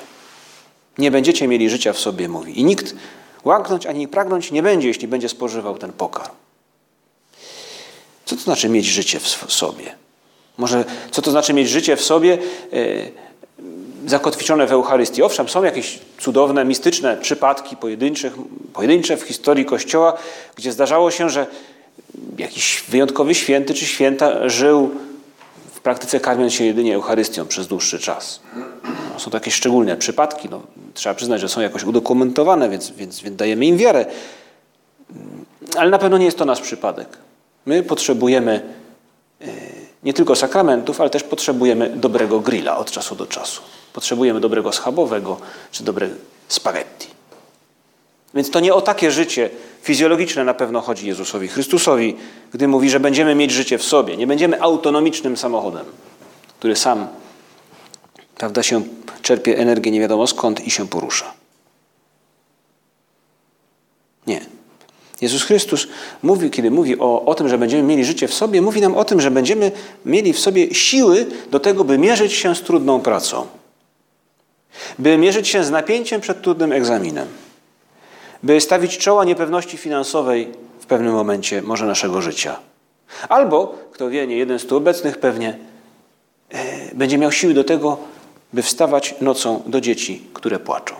Nie 1.01 1.11
będziecie 1.11 1.47
mieli 1.47 1.69
życia 1.69 1.93
w 1.93 1.99
sobie, 1.99 2.29
mówi. 2.29 2.59
I 2.59 2.63
nikt 2.63 2.95
łaknąć 3.43 3.85
ani 3.85 4.07
pragnąć 4.07 4.51
nie 4.51 4.63
będzie, 4.63 4.87
jeśli 4.87 5.07
będzie 5.07 5.29
spożywał 5.29 5.77
ten 5.77 5.93
pokarm. 5.93 6.31
Co 8.25 8.35
to 8.35 8.41
znaczy 8.41 8.69
mieć 8.69 8.85
życie 8.85 9.19
w 9.19 9.53
sobie? 9.53 9.95
Może 10.57 10.85
co 11.11 11.21
to 11.21 11.31
znaczy 11.31 11.53
mieć 11.53 11.69
życie 11.69 11.95
w 11.95 12.01
sobie 12.01 12.37
e, 12.73 12.77
zakotwiczone 14.09 14.67
w 14.67 14.71
Eucharystii? 14.71 15.23
Owszem, 15.23 15.49
są 15.49 15.63
jakieś 15.63 15.99
cudowne, 16.19 16.65
mistyczne 16.65 17.17
przypadki 17.17 17.77
pojedyncze 18.73 19.17
w 19.17 19.21
historii 19.21 19.65
Kościoła, 19.65 20.17
gdzie 20.55 20.71
zdarzało 20.71 21.11
się, 21.11 21.29
że 21.29 21.47
jakiś 22.37 22.83
wyjątkowy 22.89 23.35
święty 23.35 23.73
czy 23.73 23.85
święta 23.85 24.49
żył 24.49 24.91
w 25.81 25.83
praktyce 25.83 26.19
karmiąc 26.19 26.53
się 26.53 26.65
jedynie 26.65 26.95
Eucharystią 26.95 27.47
przez 27.47 27.67
dłuższy 27.67 27.99
czas. 27.99 28.39
No, 29.13 29.19
są 29.19 29.31
takie 29.31 29.51
szczególne 29.51 29.97
przypadki. 29.97 30.49
No, 30.49 30.61
trzeba 30.93 31.15
przyznać, 31.15 31.41
że 31.41 31.49
są 31.49 31.61
jakoś 31.61 31.83
udokumentowane, 31.83 32.69
więc, 32.69 32.91
więc, 32.91 33.21
więc 33.21 33.35
dajemy 33.35 33.65
im 33.65 33.77
wiarę. 33.77 34.05
Ale 35.77 35.89
na 35.89 35.97
pewno 35.97 36.17
nie 36.17 36.25
jest 36.25 36.37
to 36.37 36.45
nasz 36.45 36.61
przypadek. 36.61 37.07
My 37.65 37.83
potrzebujemy 37.83 38.61
e, 39.41 39.45
nie 40.03 40.13
tylko 40.13 40.35
sakramentów, 40.35 41.01
ale 41.01 41.09
też 41.09 41.23
potrzebujemy 41.23 41.89
dobrego 41.89 42.39
grilla 42.39 42.77
od 42.77 42.91
czasu 42.91 43.15
do 43.15 43.25
czasu. 43.25 43.61
Potrzebujemy 43.93 44.39
dobrego 44.39 44.71
schabowego 44.71 45.37
czy 45.71 45.83
dobrego 45.83 46.15
spaghetti. 46.47 47.07
Więc 48.33 48.51
to 48.51 48.59
nie 48.59 48.73
o 48.73 48.81
takie 48.81 49.11
życie 49.11 49.49
fizjologiczne 49.81 50.43
na 50.43 50.53
pewno 50.53 50.81
chodzi 50.81 51.07
Jezusowi 51.07 51.47
Chrystusowi, 51.47 52.17
gdy 52.53 52.67
mówi, 52.67 52.89
że 52.89 52.99
będziemy 52.99 53.35
mieć 53.35 53.51
życie 53.51 53.77
w 53.77 53.83
sobie. 53.83 54.17
Nie 54.17 54.27
będziemy 54.27 54.61
autonomicznym 54.61 55.37
samochodem, 55.37 55.85
który 56.59 56.75
sam 56.75 57.07
prawda, 58.41 58.63
się 58.63 58.81
czerpie 59.21 59.57
energię 59.57 59.91
nie 59.91 59.99
wiadomo 59.99 60.27
skąd 60.27 60.67
i 60.67 60.71
się 60.71 60.87
porusza. 60.87 61.33
Nie. 64.27 64.41
Jezus 65.21 65.43
Chrystus 65.43 65.87
mówi, 66.23 66.49
kiedy 66.49 66.71
mówi 66.71 66.99
o, 66.99 67.25
o 67.25 67.35
tym, 67.35 67.49
że 67.49 67.57
będziemy 67.57 67.83
mieli 67.83 68.05
życie 68.05 68.27
w 68.27 68.33
sobie, 68.33 68.61
mówi 68.61 68.81
nam 68.81 68.95
o 68.95 69.05
tym, 69.05 69.21
że 69.21 69.31
będziemy 69.31 69.71
mieli 70.05 70.33
w 70.33 70.39
sobie 70.39 70.75
siły 70.75 71.25
do 71.51 71.59
tego, 71.59 71.83
by 71.83 71.97
mierzyć 71.97 72.33
się 72.33 72.55
z 72.55 72.61
trudną 72.61 73.01
pracą, 73.01 73.47
by 74.99 75.17
mierzyć 75.17 75.47
się 75.47 75.63
z 75.63 75.71
napięciem 75.71 76.21
przed 76.21 76.41
trudnym 76.41 76.71
egzaminem, 76.71 77.27
by 78.43 78.61
stawić 78.61 78.97
czoła 78.97 79.25
niepewności 79.25 79.77
finansowej 79.77 80.51
w 80.79 80.85
pewnym 80.85 81.13
momencie 81.13 81.61
może 81.61 81.85
naszego 81.85 82.21
życia. 82.21 82.59
Albo, 83.29 83.75
kto 83.91 84.09
wie, 84.09 84.27
nie 84.27 84.37
jeden 84.37 84.59
z 84.59 84.65
tu 84.65 84.77
obecnych 84.77 85.17
pewnie 85.17 85.57
e, 86.49 86.95
będzie 86.95 87.17
miał 87.17 87.31
siły 87.31 87.53
do 87.53 87.63
tego, 87.63 87.97
by 88.53 88.61
wstawać 88.61 89.15
nocą 89.21 89.63
do 89.65 89.81
dzieci, 89.81 90.27
które 90.33 90.59
płaczą. 90.59 90.95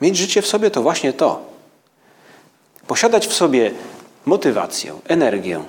Mieć 0.00 0.16
życie 0.16 0.42
w 0.42 0.46
sobie 0.46 0.70
to 0.70 0.82
właśnie 0.82 1.12
to. 1.12 1.42
Posiadać 2.86 3.26
w 3.26 3.32
sobie 3.32 3.70
motywację, 4.24 4.94
energię. 5.08 5.64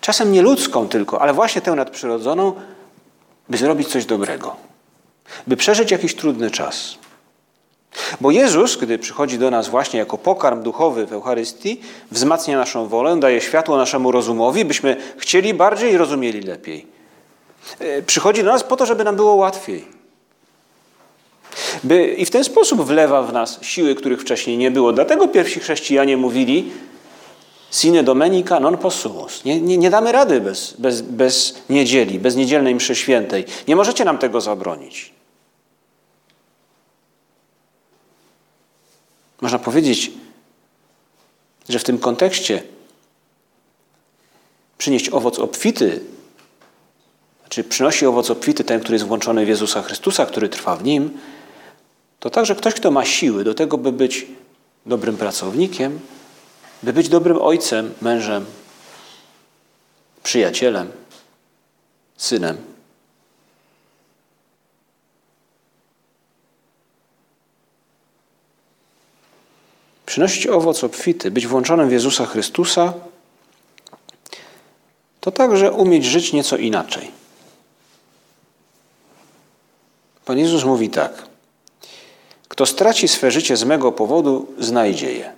Czasem 0.00 0.32
nie 0.32 0.42
ludzką 0.42 0.88
tylko, 0.88 1.22
ale 1.22 1.32
właśnie 1.32 1.60
tę 1.60 1.72
nadprzyrodzoną, 1.72 2.52
by 3.48 3.56
zrobić 3.56 3.88
coś 3.88 4.06
dobrego. 4.06 4.56
By 5.46 5.56
przeżyć 5.56 5.90
jakiś 5.90 6.14
trudny 6.14 6.50
czas. 6.50 6.98
Bo 8.20 8.30
Jezus, 8.30 8.76
gdy 8.76 8.98
przychodzi 8.98 9.38
do 9.38 9.50
nas 9.50 9.68
właśnie 9.68 9.98
jako 9.98 10.18
pokarm 10.18 10.62
duchowy 10.62 11.06
w 11.06 11.12
Eucharystii, 11.12 11.80
wzmacnia 12.10 12.58
naszą 12.58 12.88
wolę, 12.88 13.16
daje 13.16 13.40
światło 13.40 13.76
naszemu 13.76 14.12
rozumowi, 14.12 14.64
byśmy 14.64 14.96
chcieli 15.16 15.54
bardziej 15.54 15.92
i 15.92 15.96
rozumieli 15.96 16.40
lepiej. 16.40 16.86
E, 17.78 18.02
przychodzi 18.02 18.44
do 18.44 18.52
nas 18.52 18.64
po 18.64 18.76
to, 18.76 18.86
żeby 18.86 19.04
nam 19.04 19.16
było 19.16 19.34
łatwiej. 19.34 19.84
By, 21.84 22.06
I 22.06 22.24
w 22.24 22.30
ten 22.30 22.44
sposób 22.44 22.82
wlewa 22.82 23.22
w 23.22 23.32
nas 23.32 23.62
siły, 23.62 23.94
których 23.94 24.20
wcześniej 24.20 24.58
nie 24.58 24.70
było. 24.70 24.92
Dlatego 24.92 25.28
pierwsi 25.28 25.60
chrześcijanie 25.60 26.16
mówili 26.16 26.70
sine 27.70 28.02
domenica 28.02 28.60
non 28.60 28.78
possumus. 28.78 29.44
Nie, 29.44 29.60
nie, 29.60 29.78
nie 29.78 29.90
damy 29.90 30.12
rady 30.12 30.40
bez, 30.40 30.74
bez, 30.78 31.02
bez 31.02 31.54
niedzieli, 31.70 32.18
bez 32.18 32.36
niedzielnej 32.36 32.74
mszy 32.74 32.94
świętej. 32.94 33.44
Nie 33.68 33.76
możecie 33.76 34.04
nam 34.04 34.18
tego 34.18 34.40
zabronić. 34.40 35.13
Można 39.44 39.58
powiedzieć, 39.58 40.10
że 41.68 41.78
w 41.78 41.84
tym 41.84 41.98
kontekście 41.98 42.62
przynieść 44.78 45.08
owoc 45.08 45.38
obfity, 45.38 46.00
znaczy 47.40 47.64
przynosi 47.64 48.06
owoc 48.06 48.30
obfity 48.30 48.64
ten, 48.64 48.80
który 48.80 48.94
jest 48.94 49.06
włączony 49.06 49.44
w 49.44 49.48
Jezusa 49.48 49.82
Chrystusa, 49.82 50.26
który 50.26 50.48
trwa 50.48 50.76
w 50.76 50.84
Nim, 50.84 51.18
to 52.20 52.30
także 52.30 52.54
ktoś, 52.54 52.74
kto 52.74 52.90
ma 52.90 53.04
siły 53.04 53.44
do 53.44 53.54
tego, 53.54 53.78
by 53.78 53.92
być 53.92 54.26
dobrym 54.86 55.16
pracownikiem, 55.16 56.00
by 56.82 56.92
być 56.92 57.08
dobrym 57.08 57.42
ojcem, 57.42 57.94
mężem, 58.00 58.44
przyjacielem, 60.22 60.92
synem. 62.16 62.73
Przynosić 70.14 70.46
owoc 70.46 70.84
obfity, 70.84 71.30
być 71.30 71.46
włączonym 71.46 71.88
w 71.88 71.92
Jezusa 71.92 72.26
Chrystusa, 72.26 72.92
to 75.20 75.30
także 75.30 75.72
umieć 75.72 76.04
żyć 76.04 76.32
nieco 76.32 76.56
inaczej. 76.56 77.10
Pan 80.24 80.38
Jezus 80.38 80.64
mówi 80.64 80.90
tak. 80.90 81.26
Kto 82.48 82.66
straci 82.66 83.08
swe 83.08 83.30
życie 83.30 83.56
z 83.56 83.64
mego 83.64 83.92
powodu, 83.92 84.46
znajdzie 84.58 85.12
je. 85.12 85.32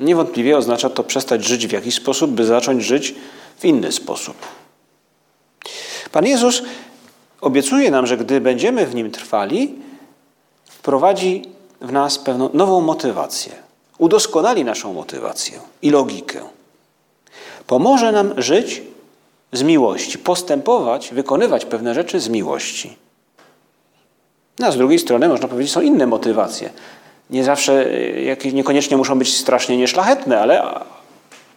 Niewątpliwie 0.00 0.56
oznacza 0.56 0.90
to 0.90 1.04
przestać 1.04 1.44
żyć 1.44 1.66
w 1.66 1.72
jakiś 1.72 1.94
sposób, 1.94 2.30
by 2.30 2.44
zacząć 2.44 2.84
żyć 2.84 3.14
w 3.58 3.64
inny 3.64 3.92
sposób. 3.92 4.36
Pan 6.12 6.26
Jezus 6.26 6.62
obiecuje 7.40 7.90
nam, 7.90 8.06
że 8.06 8.16
gdy 8.16 8.40
będziemy 8.40 8.86
w 8.86 8.94
nim 8.94 9.10
trwali, 9.10 9.74
wprowadzi 10.64 11.55
w 11.80 11.92
nas 11.92 12.18
pewną 12.18 12.50
nową 12.52 12.80
motywację, 12.80 13.52
udoskonali 13.98 14.64
naszą 14.64 14.92
motywację 14.92 15.60
i 15.82 15.90
logikę. 15.90 16.40
Pomoże 17.66 18.12
nam 18.12 18.42
żyć 18.42 18.82
z 19.52 19.62
miłości, 19.62 20.18
postępować, 20.18 21.14
wykonywać 21.14 21.64
pewne 21.64 21.94
rzeczy 21.94 22.20
z 22.20 22.28
miłości. 22.28 22.96
No, 24.58 24.66
a 24.66 24.70
z 24.70 24.76
drugiej 24.76 24.98
strony, 24.98 25.28
można 25.28 25.48
powiedzieć, 25.48 25.72
są 25.72 25.80
inne 25.80 26.06
motywacje. 26.06 26.70
Nie 27.30 27.44
zawsze, 27.44 28.00
jakieś 28.22 28.52
niekoniecznie 28.52 28.96
muszą 28.96 29.18
być 29.18 29.36
strasznie 29.36 29.76
nieszlachetne, 29.76 30.40
ale, 30.40 30.80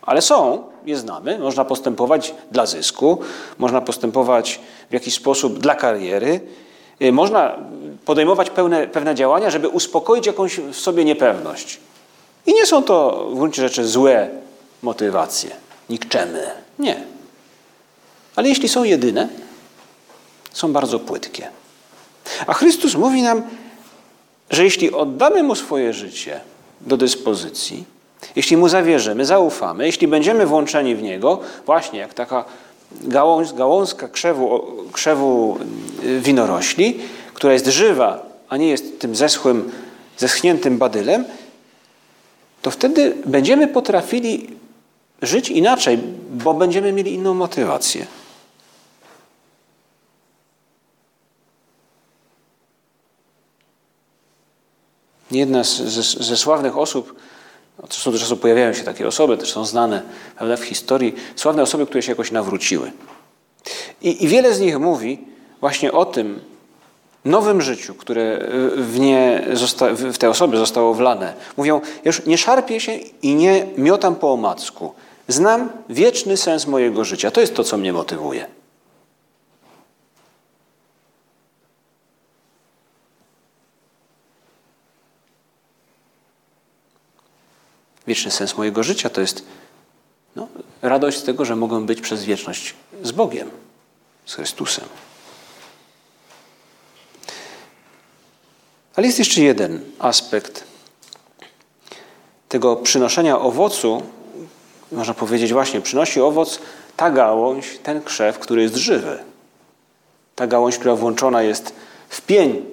ale 0.01 0.21
są, 0.21 0.63
je 0.85 0.97
znamy. 0.97 1.39
Można 1.39 1.65
postępować 1.65 2.33
dla 2.51 2.65
zysku, 2.65 3.19
można 3.57 3.81
postępować 3.81 4.59
w 4.89 4.93
jakiś 4.93 5.13
sposób 5.13 5.59
dla 5.59 5.75
kariery, 5.75 6.29
y, 6.29 6.68
można 7.11 7.55
podejmować 8.05 8.49
pełne, 8.49 8.87
pewne 8.87 9.15
działania, 9.15 9.49
żeby 9.49 9.67
uspokoić 9.67 10.27
jakąś 10.27 10.59
w 10.59 10.79
sobie 10.79 11.05
niepewność. 11.05 11.79
I 12.45 12.53
nie 12.53 12.65
są 12.65 12.83
to 12.83 13.27
w 13.31 13.35
gruncie 13.35 13.61
rzeczy 13.61 13.87
złe 13.87 14.29
motywacje, 14.81 15.49
nikczemy. 15.89 16.51
Nie. 16.79 17.03
Ale 18.35 18.49
jeśli 18.49 18.69
są 18.69 18.83
jedyne, 18.83 19.27
są 20.53 20.73
bardzo 20.73 20.99
płytkie. 20.99 21.47
A 22.47 22.53
Chrystus 22.53 22.95
mówi 22.95 23.21
nam, 23.21 23.43
że 24.49 24.63
jeśli 24.63 24.93
oddamy 24.93 25.43
Mu 25.43 25.55
swoje 25.55 25.93
życie 25.93 26.39
do 26.81 26.97
dyspozycji, 26.97 27.85
jeśli 28.35 28.57
Mu 28.57 28.69
zawierzymy, 28.69 29.25
zaufamy, 29.25 29.85
jeśli 29.85 30.07
będziemy 30.07 30.45
włączeni 30.45 30.95
w 30.95 31.01
Niego, 31.01 31.39
właśnie 31.65 31.99
jak 31.99 32.13
taka 32.13 32.45
gałąz, 32.91 33.53
gałązka 33.53 34.07
krzewu, 34.07 34.61
krzewu 34.91 35.57
y, 36.03 36.19
winorośli, 36.19 36.99
która 37.33 37.53
jest 37.53 37.67
żywa, 37.67 38.25
a 38.49 38.57
nie 38.57 38.67
jest 38.67 38.99
tym 38.99 39.15
zeschłym, 39.15 39.71
zeschniętym 40.17 40.77
badylem, 40.77 41.25
to 42.61 42.71
wtedy 42.71 43.17
będziemy 43.25 43.67
potrafili 43.67 44.49
żyć 45.21 45.49
inaczej, 45.49 45.99
bo 46.31 46.53
będziemy 46.53 46.91
mieli 46.91 47.13
inną 47.13 47.33
motywację. 47.33 48.05
Jedna 55.31 55.63
z, 55.63 55.77
ze, 55.77 56.23
ze 56.23 56.37
sławnych 56.37 56.77
osób, 56.77 57.15
czasu 57.87 58.11
do 58.11 58.19
czasu 58.19 58.37
pojawiają 58.37 58.73
się 58.73 58.83
takie 58.83 59.07
osoby, 59.07 59.37
też 59.37 59.51
są 59.51 59.65
znane 59.65 60.01
prawda, 60.37 60.57
w 60.57 60.63
historii, 60.63 61.15
sławne 61.35 61.63
osoby, 61.63 61.85
które 61.85 62.01
się 62.01 62.11
jakoś 62.11 62.31
nawróciły. 62.31 62.91
I, 64.01 64.23
I 64.23 64.27
wiele 64.27 64.53
z 64.53 64.59
nich 64.59 64.79
mówi 64.79 65.19
właśnie 65.61 65.91
o 65.91 66.05
tym, 66.05 66.39
nowym 67.25 67.61
życiu, 67.61 67.95
które 67.95 68.49
w, 68.75 68.99
nie 68.99 69.47
zosta- 69.53 69.93
w 69.93 70.17
te 70.17 70.29
osoby 70.29 70.57
zostało 70.57 70.93
wlane. 70.93 71.33
Mówią, 71.57 71.81
już 72.05 72.25
nie 72.25 72.37
szarpię 72.37 72.79
się 72.79 72.91
i 73.21 73.35
nie 73.35 73.65
miotam 73.77 74.15
po 74.15 74.33
omacku. 74.33 74.93
Znam 75.27 75.69
wieczny 75.89 76.37
sens 76.37 76.67
mojego 76.67 77.05
życia. 77.05 77.31
To 77.31 77.41
jest 77.41 77.55
to, 77.55 77.63
co 77.63 77.77
mnie 77.77 77.93
motywuje. 77.93 78.45
Wieczny 88.09 88.31
sens 88.31 88.57
mojego 88.57 88.83
życia 88.83 89.09
to 89.09 89.21
jest 89.21 89.43
no, 90.35 90.47
radość 90.81 91.17
z 91.17 91.23
tego, 91.23 91.45
że 91.45 91.55
mogę 91.55 91.85
być 91.85 92.01
przez 92.01 92.23
wieczność 92.23 92.73
z 93.03 93.11
Bogiem, 93.11 93.49
z 94.25 94.33
Chrystusem. 94.35 94.85
Ale 98.95 99.07
jest 99.07 99.19
jeszcze 99.19 99.41
jeden 99.41 99.81
aspekt 99.99 100.63
tego 102.49 102.75
przynoszenia 102.75 103.39
owocu. 103.39 104.03
Można 104.91 105.13
powiedzieć 105.13 105.53
właśnie, 105.53 105.81
przynosi 105.81 106.21
owoc 106.21 106.59
ta 106.97 107.11
gałąź, 107.11 107.79
ten 107.83 108.01
krzew, 108.01 108.39
który 108.39 108.61
jest 108.61 108.75
żywy. 108.75 109.19
Ta 110.35 110.47
gałąź, 110.47 110.77
która 110.77 110.95
włączona 110.95 111.43
jest 111.43 111.73
w 112.09 112.21
pień 112.21 112.65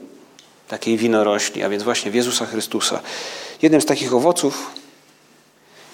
takiej 0.69 0.97
winorośli, 0.97 1.63
a 1.63 1.69
więc 1.69 1.83
właśnie 1.83 2.11
w 2.11 2.15
Jezusa 2.15 2.47
Chrystusa. 2.47 3.01
Jednym 3.63 3.81
z 3.81 3.87
takich 3.87 4.15
owoców 4.15 4.86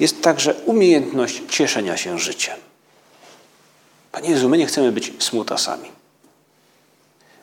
jest 0.03 0.23
także 0.23 0.55
umiejętność 0.55 1.43
cieszenia 1.49 1.97
się 1.97 2.19
życiem. 2.19 2.57
Panie 4.13 4.31
Jezu, 4.31 4.49
my 4.49 4.59
nie 4.59 4.67
chcemy 4.67 4.93
być 4.93 5.13
smutasami. 5.19 5.89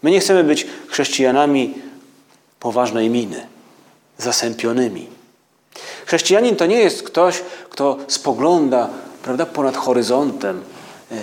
My 0.01 0.11
nie 0.11 0.19
chcemy 0.19 0.43
być 0.43 0.67
chrześcijanami 0.87 1.73
poważnej 2.59 3.09
miny, 3.09 3.47
zasępionymi. 4.17 5.07
Chrześcijanin 6.05 6.55
to 6.55 6.65
nie 6.65 6.79
jest 6.79 7.03
ktoś, 7.03 7.41
kto 7.69 7.97
spogląda 8.07 8.89
prawda, 9.23 9.45
ponad 9.45 9.77
horyzontem 9.77 10.63
yy, 11.11 11.17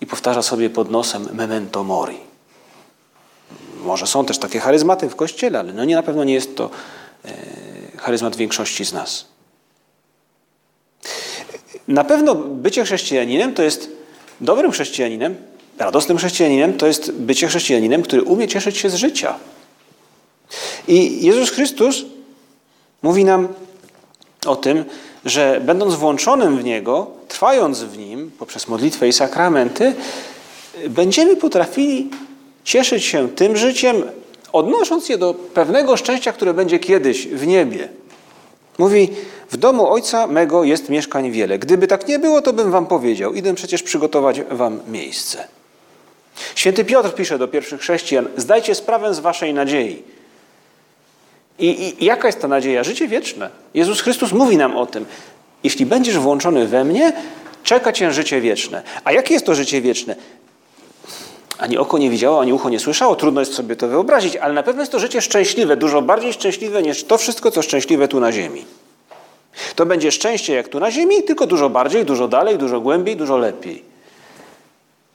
i 0.00 0.06
powtarza 0.06 0.42
sobie 0.42 0.70
pod 0.70 0.90
nosem 0.90 1.28
memento 1.32 1.84
mori. 1.84 2.18
Może 3.76 4.06
są 4.06 4.24
też 4.24 4.38
takie 4.38 4.60
charyzmaty 4.60 5.08
w 5.08 5.16
Kościele, 5.16 5.58
ale 5.58 5.72
no 5.72 5.84
nie, 5.84 5.94
na 5.94 6.02
pewno 6.02 6.24
nie 6.24 6.34
jest 6.34 6.56
to 6.56 6.70
yy, 7.24 7.32
charyzmat 7.98 8.36
większości 8.36 8.84
z 8.84 8.92
nas. 8.92 9.35
Na 11.88 12.04
pewno 12.04 12.34
bycie 12.34 12.84
chrześcijaninem 12.84 13.54
to 13.54 13.62
jest 13.62 13.90
dobrym 14.40 14.70
chrześcijaninem, 14.70 15.34
radosnym 15.78 16.18
chrześcijaninem 16.18 16.74
to 16.74 16.86
jest 16.86 17.12
bycie 17.12 17.48
chrześcijaninem, 17.48 18.02
który 18.02 18.22
umie 18.22 18.48
cieszyć 18.48 18.78
się 18.78 18.90
z 18.90 18.94
życia. 18.94 19.34
I 20.88 21.26
Jezus 21.26 21.50
Chrystus 21.50 22.04
mówi 23.02 23.24
nam 23.24 23.48
o 24.46 24.56
tym, 24.56 24.84
że 25.24 25.60
będąc 25.64 25.94
włączonym 25.94 26.58
w 26.58 26.64
Niego, 26.64 27.06
trwając 27.28 27.82
w 27.82 27.98
Nim 27.98 28.30
poprzez 28.38 28.68
modlitwę 28.68 29.08
i 29.08 29.12
sakramenty, 29.12 29.94
będziemy 30.88 31.36
potrafili 31.36 32.10
cieszyć 32.64 33.04
się 33.04 33.28
tym 33.28 33.56
życiem, 33.56 34.02
odnosząc 34.52 35.08
je 35.08 35.18
do 35.18 35.34
pewnego 35.34 35.96
szczęścia, 35.96 36.32
które 36.32 36.54
będzie 36.54 36.78
kiedyś 36.78 37.26
w 37.26 37.46
niebie. 37.46 37.88
Mówi, 38.78 39.10
w 39.50 39.56
domu 39.56 39.92
ojca 39.92 40.26
mego 40.26 40.64
jest 40.64 40.88
mieszkań 40.88 41.30
wiele. 41.30 41.58
Gdyby 41.58 41.86
tak 41.86 42.08
nie 42.08 42.18
było, 42.18 42.42
to 42.42 42.52
bym 42.52 42.70
wam 42.70 42.86
powiedział. 42.86 43.34
Idę 43.34 43.54
przecież 43.54 43.82
przygotować 43.82 44.40
wam 44.50 44.80
miejsce. 44.88 45.48
Święty 46.54 46.84
Piotr 46.84 47.14
pisze 47.14 47.38
do 47.38 47.48
pierwszych 47.48 47.80
chrześcijan: 47.80 48.28
Zdajcie 48.36 48.74
sprawę 48.74 49.14
z 49.14 49.18
waszej 49.18 49.54
nadziei. 49.54 50.02
I, 51.58 51.94
I, 52.00 52.04
jaka 52.04 52.28
jest 52.28 52.40
ta 52.40 52.48
nadzieja? 52.48 52.84
Życie 52.84 53.08
wieczne. 53.08 53.50
Jezus 53.74 54.00
Chrystus 54.00 54.32
mówi 54.32 54.56
nam 54.56 54.76
o 54.76 54.86
tym. 54.86 55.06
Jeśli 55.64 55.86
będziesz 55.86 56.18
włączony 56.18 56.66
we 56.66 56.84
mnie, 56.84 57.12
czeka 57.62 57.92
cię 57.92 58.12
życie 58.12 58.40
wieczne. 58.40 58.82
A 59.04 59.12
jakie 59.12 59.34
jest 59.34 59.46
to 59.46 59.54
życie 59.54 59.80
wieczne? 59.80 60.16
Ani 61.58 61.78
oko 61.78 61.98
nie 61.98 62.10
widziało, 62.10 62.40
ani 62.40 62.52
ucho 62.52 62.68
nie 62.68 62.80
słyszało. 62.80 63.16
Trudno 63.16 63.40
jest 63.40 63.54
sobie 63.54 63.76
to 63.76 63.88
wyobrazić, 63.88 64.36
ale 64.36 64.54
na 64.54 64.62
pewno 64.62 64.82
jest 64.82 64.92
to 64.92 64.98
życie 64.98 65.22
szczęśliwe, 65.22 65.76
dużo 65.76 66.02
bardziej 66.02 66.32
szczęśliwe 66.32 66.82
niż 66.82 67.04
to 67.04 67.18
wszystko, 67.18 67.50
co 67.50 67.62
szczęśliwe 67.62 68.08
tu 68.08 68.20
na 68.20 68.32
ziemi. 68.32 68.64
To 69.74 69.86
będzie 69.86 70.12
szczęście 70.12 70.54
jak 70.54 70.68
tu 70.68 70.80
na 70.80 70.90
ziemi, 70.90 71.22
tylko 71.22 71.46
dużo 71.46 71.70
bardziej, 71.70 72.04
dużo 72.04 72.28
dalej, 72.28 72.58
dużo 72.58 72.80
głębiej, 72.80 73.16
dużo 73.16 73.36
lepiej. 73.36 73.82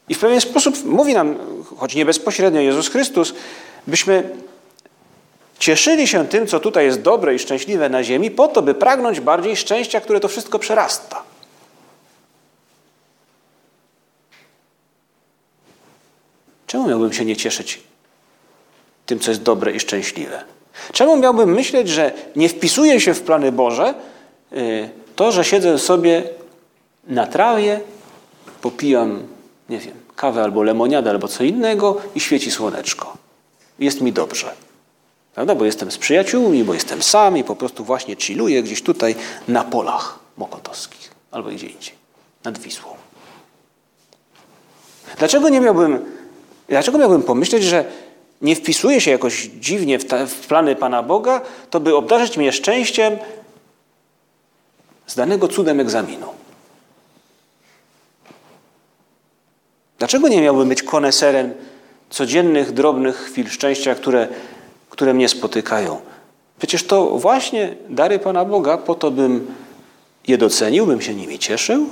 I 0.09 0.15
w 0.15 0.19
pewien 0.19 0.41
sposób 0.41 0.85
mówi 0.85 1.13
nam, 1.13 1.35
choć 1.77 1.95
nie 1.95 2.05
bezpośrednio 2.05 2.61
Jezus 2.61 2.89
Chrystus, 2.89 3.33
byśmy 3.87 4.29
cieszyli 5.59 6.07
się 6.07 6.27
tym, 6.27 6.47
co 6.47 6.59
tutaj 6.59 6.85
jest 6.85 7.01
dobre 7.01 7.35
i 7.35 7.39
szczęśliwe 7.39 7.89
na 7.89 8.03
ziemi, 8.03 8.31
po 8.31 8.47
to, 8.47 8.61
by 8.61 8.73
pragnąć 8.73 9.19
bardziej 9.19 9.55
szczęścia, 9.55 10.01
które 10.01 10.19
to 10.19 10.27
wszystko 10.27 10.59
przerasta. 10.59 11.23
Czemu 16.71 16.87
miałbym 16.87 17.13
się 17.13 17.25
nie 17.25 17.35
cieszyć 17.35 17.79
tym, 19.05 19.19
co 19.19 19.31
jest 19.31 19.43
dobre 19.43 19.71
i 19.71 19.79
szczęśliwe? 19.79 20.43
Czemu 20.91 21.17
miałbym 21.17 21.53
myśleć, 21.53 21.89
że 21.89 22.11
nie 22.35 22.49
wpisuje 22.49 23.01
się 23.01 23.13
w 23.13 23.21
plany 23.21 23.51
Boże 23.51 23.93
y, 24.53 24.89
to, 25.15 25.31
że 25.31 25.43
siedzę 25.43 25.79
sobie 25.79 26.23
na 27.07 27.27
trawie, 27.27 27.79
popijam, 28.61 29.27
nie 29.69 29.79
wiem, 29.79 29.93
kawę 30.15 30.43
albo 30.43 30.63
lemoniadę 30.63 31.09
albo 31.09 31.27
co 31.27 31.43
innego 31.43 32.01
i 32.15 32.19
świeci 32.19 32.51
słoneczko. 32.51 33.17
Jest 33.79 34.01
mi 34.01 34.13
dobrze. 34.13 34.53
Prawda? 35.33 35.55
Bo 35.55 35.65
jestem 35.65 35.91
z 35.91 35.97
przyjaciółmi, 35.97 36.63
bo 36.63 36.73
jestem 36.73 37.03
sam 37.03 37.37
i 37.37 37.43
po 37.43 37.55
prostu 37.55 37.83
właśnie 37.83 38.15
chilluję 38.15 38.63
gdzieś 38.63 38.81
tutaj 38.81 39.15
na 39.47 39.63
polach 39.63 40.19
mokotowskich 40.37 41.11
albo 41.31 41.49
gdzie 41.49 41.67
indziej, 41.67 41.93
nad 42.43 42.57
Wisłą. 42.59 42.89
Dlaczego 45.17 45.49
nie 45.49 45.61
miałbym, 45.61 46.20
dlaczego 46.73 46.97
miałbym 46.97 47.23
pomyśleć, 47.23 47.63
że 47.63 47.85
nie 48.41 48.55
wpisuje 48.55 49.01
się 49.01 49.11
jakoś 49.11 49.49
dziwnie 49.59 49.99
w, 49.99 50.03
w 50.27 50.47
plany 50.47 50.75
Pana 50.75 51.03
Boga, 51.03 51.41
to 51.69 51.79
by 51.79 51.95
obdarzyć 51.95 52.37
mnie 52.37 52.51
szczęściem 52.51 53.17
zdanego 55.07 55.47
cudem 55.47 55.79
egzaminu? 55.79 56.27
Dlaczego 59.99 60.27
nie 60.27 60.41
miałbym 60.41 60.69
być 60.69 60.83
koneserem 60.83 61.53
codziennych, 62.09 62.71
drobnych 62.71 63.15
chwil 63.17 63.49
szczęścia, 63.49 63.95
które 63.95 64.27
które 64.91 65.13
mnie 65.13 65.29
spotykają. 65.29 66.01
Przecież 66.57 66.83
to 66.83 67.05
właśnie 67.05 67.75
dary 67.89 68.19
Pana 68.19 68.45
Boga, 68.45 68.77
po 68.77 68.95
to 68.95 69.11
bym 69.11 69.47
je 70.27 70.37
docenił, 70.37 70.85
bym 70.87 71.01
się 71.01 71.15
nimi 71.15 71.39
cieszył 71.39 71.89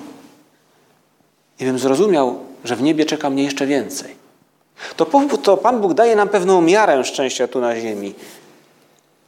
i 1.59 1.65
bym 1.65 1.79
zrozumiał, 1.79 2.39
że 2.63 2.75
w 2.75 2.81
niebie 2.81 3.05
czeka 3.05 3.29
mnie 3.29 3.43
jeszcze 3.43 3.67
więcej. 3.67 4.18
To, 4.95 5.05
to 5.43 5.57
Pan 5.57 5.81
Bóg 5.81 5.93
daje 5.93 6.15
nam 6.15 6.29
pewną 6.29 6.61
miarę 6.61 7.03
szczęścia 7.03 7.47
tu 7.47 7.61
na 7.61 7.79
ziemi, 7.81 8.13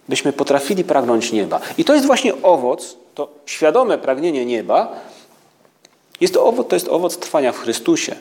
byśmy 0.10 0.34
potrafili 0.34 0.84
pragnąć 0.84 1.32
nieba. 1.32 1.60
I 1.78 1.86
to 1.86 1.94
jest 1.94 2.06
właśnie 2.06 2.42
owoc, 2.42 2.98
to 3.16 3.28
świadome 3.46 3.98
pragnienie 3.98 4.46
nieba, 4.46 4.96
jest 6.22 6.34
to 6.34 6.46
owoc, 6.46 6.68
to 6.68 6.76
jest 6.76 6.88
owoc 6.88 7.18
trwania 7.18 7.52
w 7.52 7.58
Chrystusie. 7.58 8.16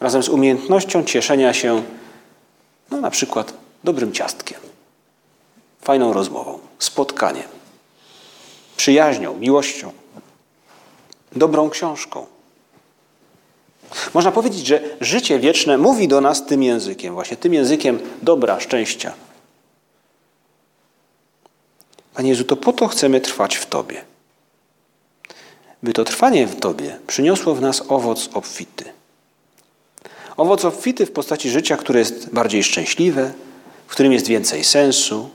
Razem 0.00 0.22
z 0.22 0.28
umiejętnością 0.28 1.04
cieszenia 1.04 1.52
się, 1.52 1.82
no 2.90 3.00
na 3.00 3.10
przykład 3.10 3.54
dobrym 3.84 4.12
ciastkiem, 4.12 4.60
fajną 5.82 6.12
rozmową, 6.12 6.58
spotkaniem, 6.78 7.48
przyjaźnią, 8.76 9.34
miłością, 9.34 9.92
dobrą 11.32 11.70
książką. 11.70 12.33
Można 14.14 14.32
powiedzieć, 14.32 14.66
że 14.66 14.80
życie 15.00 15.38
wieczne 15.38 15.78
mówi 15.78 16.08
do 16.08 16.20
nas 16.20 16.46
tym 16.46 16.62
językiem, 16.62 17.14
właśnie 17.14 17.36
tym 17.36 17.54
językiem 17.54 17.98
dobra, 18.22 18.60
szczęścia. 18.60 19.12
Panie 22.14 22.28
Jezu, 22.28 22.44
to 22.44 22.56
po 22.56 22.72
to 22.72 22.88
chcemy 22.88 23.20
trwać 23.20 23.56
w 23.56 23.66
Tobie. 23.66 24.04
By 25.82 25.92
to 25.92 26.04
trwanie 26.04 26.46
w 26.46 26.60
Tobie 26.60 26.98
przyniosło 27.06 27.54
w 27.54 27.60
nas 27.60 27.82
owoc 27.88 28.28
obfity. 28.34 28.84
Owoc 30.36 30.64
obfity 30.64 31.06
w 31.06 31.12
postaci 31.12 31.50
życia, 31.50 31.76
które 31.76 31.98
jest 31.98 32.30
bardziej 32.30 32.64
szczęśliwe, 32.64 33.32
w 33.86 33.90
którym 33.90 34.12
jest 34.12 34.26
więcej 34.26 34.64
sensu, 34.64 35.30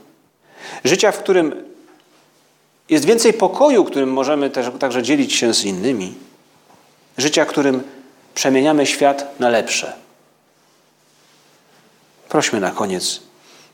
życia, 0.84 1.12
w 1.12 1.18
którym 1.18 1.64
jest 2.88 3.04
więcej 3.04 3.32
pokoju, 3.32 3.84
którym 3.84 4.12
możemy 4.12 4.50
też, 4.50 4.66
także 4.78 5.02
dzielić 5.02 5.32
się 5.32 5.54
z 5.54 5.64
innymi, 5.64 6.14
życia, 7.18 7.46
którym 7.46 7.82
przemieniamy 8.40 8.86
świat 8.86 9.40
na 9.40 9.48
lepsze. 9.48 9.92
Prośmy 12.28 12.60
na 12.60 12.70
koniec 12.70 13.20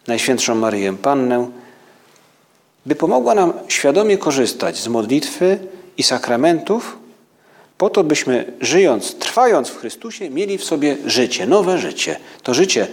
Najświętszą 0.06 0.54
Maryję 0.54 0.96
Pannę, 0.96 1.50
by 2.86 2.94
pomogła 2.94 3.34
nam 3.34 3.52
świadomie 3.68 4.18
korzystać 4.18 4.78
z 4.78 4.88
modlitwy 4.88 5.58
i 5.96 6.02
sakramentów, 6.02 6.98
po 7.78 7.90
to 7.90 8.04
byśmy 8.04 8.52
żyjąc, 8.60 9.14
trwając 9.14 9.68
w 9.68 9.78
Chrystusie, 9.78 10.30
mieli 10.30 10.58
w 10.58 10.64
sobie 10.64 10.96
życie, 11.06 11.46
nowe 11.46 11.78
życie. 11.78 12.16
To 12.42 12.54
życie, 12.54 12.86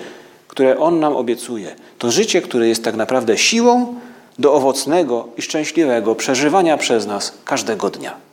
które 0.47 0.79
On 0.79 0.99
nam 0.99 1.15
obiecuje. 1.15 1.75
To 1.97 2.11
życie, 2.11 2.41
które 2.41 2.67
jest 2.67 2.83
tak 2.83 2.95
naprawdę 2.95 3.37
siłą 3.37 3.95
do 4.39 4.53
owocnego 4.53 5.27
i 5.37 5.41
szczęśliwego 5.41 6.15
przeżywania 6.15 6.77
przez 6.77 7.05
nas 7.05 7.33
każdego 7.45 7.89
dnia. 7.89 8.32